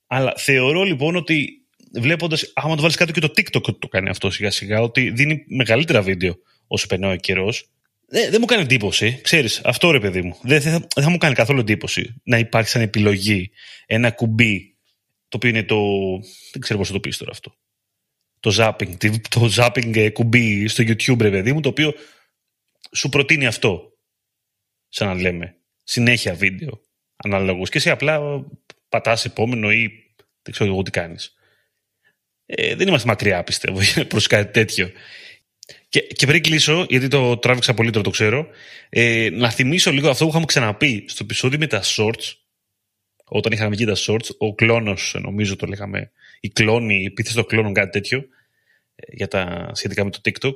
Αλλά 0.08 0.34
θεωρώ 0.38 0.84
λοιπόν 0.84 1.16
ότι 1.16 1.50
βλέποντας, 1.94 2.52
άμα 2.56 2.76
το 2.76 2.82
βάλεις 2.82 2.96
κάτω 2.96 3.12
και 3.12 3.20
το 3.20 3.32
TikTok 3.36 3.80
το 3.80 3.88
κάνει 3.88 4.10
αυτό 4.10 4.30
σιγά 4.30 4.52
σιγά, 4.52 4.82
ότι 4.82 5.10
δίνει 5.10 5.44
μεγαλύτερα 5.48 6.02
βίντεο 6.02 6.36
όσο 6.70 6.88
περνάει 6.88 7.14
ο 7.14 7.16
καιρός. 7.16 7.70
Δεν, 8.08 8.30
δεν 8.30 8.38
μου 8.40 8.46
κάνει 8.46 8.62
εντύπωση. 8.62 9.20
Ξέρεις, 9.22 9.62
αυτό 9.64 9.92
ρε 9.92 10.00
παιδί 10.00 10.22
μου. 10.22 10.38
Δεν, 10.42 10.62
θα, 10.62 10.70
δεν 10.70 11.04
θα 11.04 11.10
μου 11.10 11.18
κάνει 11.18 11.36
καθόλου 11.36 11.60
εντύπωση 11.60 12.22
να 12.24 12.38
υπάρχει 12.38 12.70
σαν 12.70 12.82
επιλογή 12.82 13.52
ένα 13.86 14.12
κουμπί 14.12 14.76
το 15.28 15.38
οποίο 15.38 15.50
είναι 15.50 15.64
το. 15.64 15.78
Δεν 16.52 16.62
ξέρω 16.62 16.80
πώς 16.80 16.92
το 16.92 17.00
πεις 17.00 17.18
τώρα 17.18 17.32
αυτό 17.32 17.54
το 18.40 18.56
zapping, 18.58 19.20
το 19.30 19.54
zapping 19.58 19.96
ε, 19.96 20.10
κουμπί 20.10 20.68
στο 20.68 20.84
YouTube, 20.88 21.22
ρε 21.22 21.30
παιδί 21.30 21.54
μου, 21.54 21.62
το 21.62 21.70
οποίο 21.70 21.94
σου 22.96 23.10
προτείνει 23.10 23.46
αυτό. 23.46 23.94
Σαν 24.90 25.08
να 25.08 25.14
λέμε. 25.14 25.56
Συνέχεια 25.84 26.34
βίντεο. 26.34 26.82
Αναλόγως. 27.16 27.70
Και 27.70 27.78
εσύ 27.78 27.90
απλά 27.90 28.46
πατάς 28.90 29.26
επόμενο 29.26 29.72
ή 29.72 29.90
δεν 30.42 30.54
ξέρω 30.54 30.70
εγώ 30.70 30.82
τι 30.82 30.92
κάνεις. 30.92 31.34
Ε, 32.46 32.76
δεν 32.76 32.88
είμαστε 32.88 33.08
μακριά, 33.08 33.44
πιστεύω, 33.44 33.80
προς 34.10 34.28
κάτι 34.28 34.52
τέτοιο. 34.52 34.92
Και, 35.90 36.00
και 36.00 36.26
πριν 36.26 36.44
κλείσω, 36.44 36.86
γιατί 36.90 37.08
το 37.08 37.38
τράβηξα 37.38 37.74
πολύ 37.74 37.90
τώρα 37.90 38.04
το 38.04 38.10
ξέρω, 38.10 38.48
ε, 38.90 39.30
να 39.32 39.50
θυμίσω 39.50 39.92
λίγο 39.92 40.10
αυτό 40.10 40.24
που 40.24 40.30
είχαμε 40.30 40.46
ξαναπεί 40.46 41.06
στο 41.08 41.24
επεισόδιο 41.24 41.60
με 41.60 41.68
τα 41.68 41.84
shorts, 41.84 42.34
όταν 43.24 43.52
είχαμε 43.52 43.70
βγει 43.70 43.86
τα 43.86 43.96
shorts, 43.98 44.28
ο 44.38 44.56
κλόνος, 44.56 45.16
νομίζω 45.22 45.56
το 45.56 45.66
λέγαμε, 45.66 46.12
η 46.40 46.50
κλόνη, 46.50 47.02
η 47.02 47.06
επίθεση 47.06 47.36
των 47.36 47.46
κλόνων, 47.46 47.74
κάτι 47.74 47.90
τέτοιο, 47.90 48.26
ε, 48.96 49.16
για 49.16 49.28
τα 49.28 49.72
σχετικά 49.74 50.04
με 50.04 50.10
το 50.10 50.20
TikTok, 50.24 50.54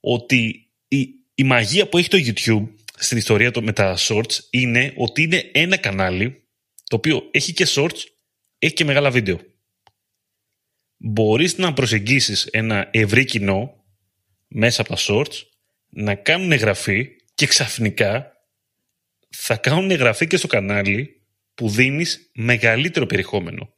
ότι 0.00 0.68
η, 0.88 1.08
η 1.34 1.44
μαγεία 1.44 1.88
που 1.88 1.98
έχει 1.98 2.08
το 2.08 2.18
YouTube 2.18 2.68
στην 2.98 3.18
ιστορία 3.18 3.50
του 3.50 3.62
με 3.62 3.72
τα 3.72 3.96
shorts 3.98 4.38
είναι 4.50 4.92
ότι 4.96 5.22
είναι 5.22 5.50
ένα 5.52 5.76
κανάλι 5.76 6.42
το 6.84 6.96
οποίο 6.96 7.28
έχει 7.30 7.52
και 7.52 7.66
shorts, 7.68 8.02
έχει 8.58 8.74
και 8.74 8.84
μεγάλα 8.84 9.10
βίντεο. 9.10 9.40
Μπορείς 10.96 11.58
να 11.58 11.72
προσεγγίσεις 11.72 12.44
ένα 12.44 12.88
ευρύ 12.92 13.24
κοινό 13.24 13.83
μέσα 14.48 14.80
από 14.80 14.94
τα 14.94 15.00
shorts, 15.00 15.42
να 15.88 16.14
κάνουν 16.14 16.52
εγγραφή 16.52 17.08
και 17.34 17.46
ξαφνικά 17.46 18.32
θα 19.36 19.56
κάνουν 19.56 19.90
εγγραφή 19.90 20.26
και 20.26 20.36
στο 20.36 20.46
κανάλι 20.46 21.26
που 21.54 21.68
δίνεις 21.68 22.30
μεγαλύτερο 22.34 23.06
περιεχόμενο 23.06 23.74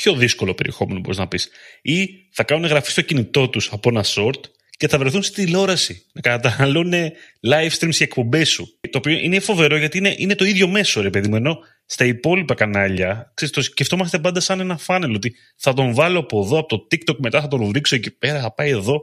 πιο 0.00 0.14
δύσκολο 0.14 0.54
περιεχόμενο, 0.54 1.00
μπορείς 1.00 1.18
να 1.18 1.28
πεις. 1.28 1.48
Ή 1.82 2.08
θα 2.32 2.44
κάνουν 2.44 2.64
εγγραφή 2.64 2.90
στο 2.90 3.00
κινητό 3.00 3.48
τους 3.48 3.72
από 3.72 3.88
ένα 3.88 4.04
short 4.04 4.40
και 4.70 4.88
θα 4.88 4.98
βρεθούν 4.98 5.22
στη 5.22 5.44
τηλεόραση 5.44 6.06
να 6.12 6.20
καταναλώνουν 6.20 7.10
live 7.50 7.70
streams 7.78 7.94
και 7.94 8.04
εκπομπές 8.04 8.50
σου. 8.50 8.78
Το 8.90 8.98
οποίο 8.98 9.12
είναι 9.18 9.40
φοβερό 9.40 9.76
γιατί 9.76 9.98
είναι, 9.98 10.14
είναι 10.16 10.34
το 10.34 10.44
ίδιο 10.44 10.68
μέσο, 10.68 11.00
ρε 11.00 11.10
παιδί 11.10 11.28
μου. 11.28 11.36
Ενώ 11.36 11.58
στα 11.86 12.04
υπόλοιπα 12.04 12.54
κανάλια, 12.54 13.32
ξέρεις, 13.34 13.54
το 13.54 13.62
σκεφτόμαστε 13.62 14.18
πάντα 14.18 14.40
σαν 14.40 14.60
ένα 14.60 14.76
φάνελ 14.76 15.14
ότι 15.14 15.34
θα 15.56 15.72
τον 15.72 15.94
βάλω 15.94 16.18
από 16.18 16.40
εδώ, 16.42 16.58
από 16.58 16.68
το 16.68 16.86
TikTok 16.90 17.16
μετά 17.18 17.40
θα 17.40 17.48
τον 17.48 17.70
ρίξω 17.70 17.94
εκεί 17.94 18.10
πέρα, 18.10 18.40
θα 18.40 18.54
πάει 18.54 18.70
εδώ. 18.70 19.02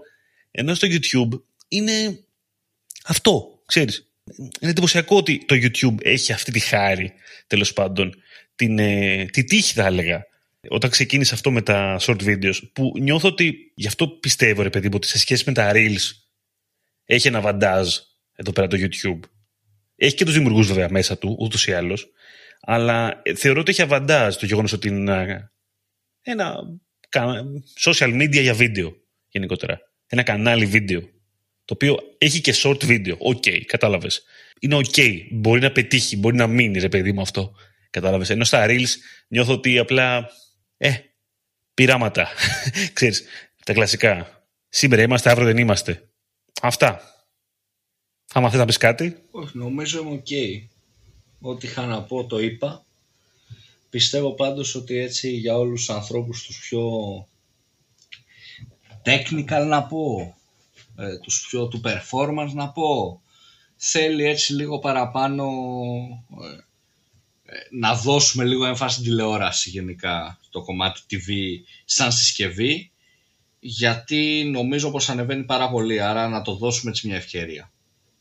Ενώ 0.51 0.73
στο 0.73 0.87
YouTube 0.91 1.41
είναι 1.67 2.23
αυτό, 3.03 3.61
ξέρεις. 3.65 4.11
Είναι 4.59 4.71
εντυπωσιακό 4.71 5.17
ότι 5.17 5.45
το 5.45 5.55
YouTube 5.55 5.95
έχει 6.01 6.33
αυτή 6.33 6.51
τη 6.51 6.59
χάρη, 6.59 7.13
τέλος 7.47 7.73
πάντων, 7.73 8.15
την, 8.55 8.79
ε, 8.79 9.25
τη 9.25 9.43
τύχη 9.43 9.73
θα 9.73 9.85
έλεγα, 9.85 10.25
όταν 10.69 10.89
ξεκίνησε 10.89 11.33
αυτό 11.33 11.51
με 11.51 11.61
τα 11.61 11.99
short 12.01 12.21
videos, 12.23 12.59
που 12.73 12.93
νιώθω 12.99 13.27
ότι 13.27 13.71
γι' 13.75 13.87
αυτό 13.87 14.07
πιστεύω, 14.07 14.61
ρε 14.61 14.69
παιδί 14.69 14.87
μου, 14.87 14.93
ότι 14.95 15.07
σε 15.07 15.17
σχέση 15.17 15.43
με 15.45 15.53
τα 15.53 15.71
reels 15.73 16.11
έχει 17.05 17.27
ένα 17.27 17.41
αβαντάζ 17.41 17.97
εδώ 18.35 18.51
πέρα 18.51 18.67
το 18.67 18.77
YouTube. 18.79 19.19
Έχει 19.95 20.15
και 20.15 20.25
τους 20.25 20.33
δημιουργούς 20.33 20.67
βέβαια 20.67 20.89
μέσα 20.89 21.17
του, 21.17 21.35
ούτως 21.39 21.67
ή 21.67 21.73
άλλως. 21.73 22.11
Αλλά 22.61 23.21
ε, 23.23 23.35
θεωρώ 23.35 23.59
ότι 23.59 23.71
έχει 23.71 23.81
αβαντάζ 23.81 24.35
το 24.35 24.45
γεγονός 24.45 24.73
ότι 24.73 24.87
είναι 24.87 25.51
ένα 26.21 26.55
social 27.79 28.21
media 28.21 28.41
για 28.41 28.53
βίντεο 28.53 28.95
γενικότερα. 29.29 29.90
Ένα 30.13 30.23
κανάλι 30.23 30.65
βίντεο. 30.65 31.01
Το 31.65 31.73
οποίο 31.73 31.97
έχει 32.17 32.41
και 32.41 32.53
short 32.63 32.83
video. 32.83 33.17
OK, 33.17 33.43
okay, 33.45 33.61
κατάλαβες. 33.65 34.23
Είναι 34.59 34.75
OK. 34.75 34.85
Okay. 34.95 35.27
Μπορεί 35.31 35.59
να 35.59 35.71
πετύχει, 35.71 36.17
μπορεί 36.17 36.35
να 36.35 36.47
μείνει, 36.47 36.79
ρε 36.79 36.89
παιδί 36.89 37.11
μου 37.11 37.21
αυτό. 37.21 37.55
Κατάλαβες. 37.89 38.29
Ενώ 38.29 38.43
στα 38.43 38.65
reels 38.69 38.89
νιώθω 39.27 39.53
ότι 39.53 39.77
απλά 39.77 40.29
ε, 40.77 40.93
πειράματα. 41.73 42.27
Ξέρεις, 42.93 43.23
τα 43.65 43.73
κλασικά. 43.73 44.45
Σήμερα 44.69 45.01
είμαστε, 45.01 45.29
αύριο 45.29 45.47
δεν 45.47 45.57
είμαστε. 45.57 46.09
Αυτά. 46.61 47.01
Άμα 48.33 48.49
θες 48.49 48.59
να 48.59 48.65
πεις 48.65 48.77
κάτι. 48.77 49.17
Όχι, 49.31 49.57
νομίζω 49.57 49.99
είμαι 49.99 50.11
οκ. 50.11 50.27
Ό,τι 51.41 51.67
είχα 51.67 51.85
να 51.85 52.03
πω 52.03 52.25
το 52.25 52.39
είπα. 52.39 52.85
Πιστεύω 53.89 54.33
πάντως 54.33 54.75
ότι 54.75 54.97
έτσι 54.97 55.29
για 55.29 55.57
όλους 55.57 55.85
τους 55.85 55.95
ανθρώπους 55.95 56.43
τους 56.43 56.59
πιο 56.59 56.81
technical 59.05 59.65
να 59.67 59.83
πω, 59.83 60.35
ε, 60.97 61.17
τους 61.17 61.45
πιο 61.49 61.67
του 61.67 61.81
performance 61.85 62.51
να 62.53 62.69
πω. 62.69 63.21
Θέλει 63.75 64.25
έτσι 64.25 64.53
λίγο 64.53 64.79
παραπάνω 64.79 65.51
ε, 66.41 67.55
ε, 67.55 67.59
να 67.71 67.95
δώσουμε 67.95 68.43
λίγο 68.43 68.65
έμφαση 68.65 68.93
στην 68.93 69.09
τηλεόραση 69.09 69.69
γενικά 69.69 70.39
το 70.49 70.61
κομμάτι 70.61 71.01
TV 71.11 71.29
σαν 71.85 72.11
συσκευή 72.11 72.91
γιατί 73.59 74.49
νομίζω 74.51 74.91
πως 74.91 75.09
ανεβαίνει 75.09 75.43
πάρα 75.43 75.69
πολύ 75.69 76.01
άρα 76.01 76.27
να 76.27 76.41
το 76.41 76.55
δώσουμε 76.55 76.91
έτσι 76.91 77.07
μια 77.07 77.15
ευκαιρία 77.15 77.71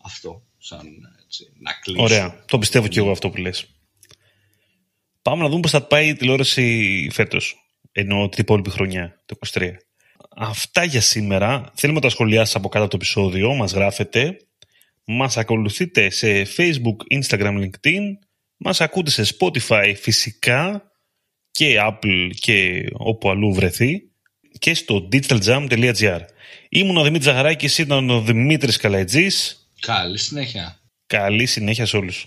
αυτό 0.03 0.43
σαν 0.59 0.87
έτσι, 1.25 1.53
να 1.59 1.73
κλείσει. 1.73 2.03
Ωραία, 2.03 2.45
το 2.47 2.59
πιστεύω 2.59 2.89
και 2.89 2.99
εγώ 2.99 3.11
αυτό 3.11 3.31
που 3.31 3.37
λες. 3.37 3.67
Πάμε 5.23 5.43
να 5.43 5.49
δούμε 5.49 5.61
πώς 5.61 5.71
θα 5.71 5.83
πάει 5.83 6.09
η 6.09 6.15
τηλεόραση 6.15 7.09
φέτος 7.13 7.57
ενώ 7.93 8.29
την 8.29 8.43
υπόλοιπη 8.43 8.71
χρονιά, 8.71 9.23
το 9.27 9.37
23. 9.53 9.71
Αυτά 10.37 10.85
για 10.85 11.01
σήμερα. 11.01 11.71
Θέλουμε 11.75 12.01
τα 12.01 12.09
σχολιά 12.09 12.47
από 12.55 12.69
κάτω 12.69 12.85
από 12.85 12.91
το 12.91 12.97
επεισόδιο. 12.97 13.55
Μας 13.55 13.73
γράφετε. 13.73 14.37
Μας 15.05 15.37
ακολουθείτε 15.37 16.11
σε 16.11 16.43
Facebook, 16.57 17.21
Instagram, 17.21 17.59
LinkedIn. 17.59 18.03
Μας 18.57 18.81
ακούτε 18.81 19.11
σε 19.11 19.37
Spotify 19.39 19.93
φυσικά 19.97 20.91
και 21.51 21.77
Apple 21.81 22.31
και 22.41 22.87
όπου 22.93 23.31
αλλού 23.31 23.55
βρεθεί 23.55 24.03
και 24.59 24.75
στο 24.75 25.09
digitaljam.gr. 25.13 26.21
Ήμουν 26.69 26.97
ο 26.97 27.03
Δημήτρης 27.03 27.25
Ζαχαράκης, 27.25 27.79
ήταν 27.79 28.11
ο 28.11 28.21
Δημήτρης 28.21 28.77
Καλαϊτζής. 28.77 29.69
Καλή 29.81 30.19
συνέχεια. 30.19 30.81
Καλή 31.07 31.47
συνέχεια 31.47 31.87
σε 31.87 31.97
όλους. 31.97 32.27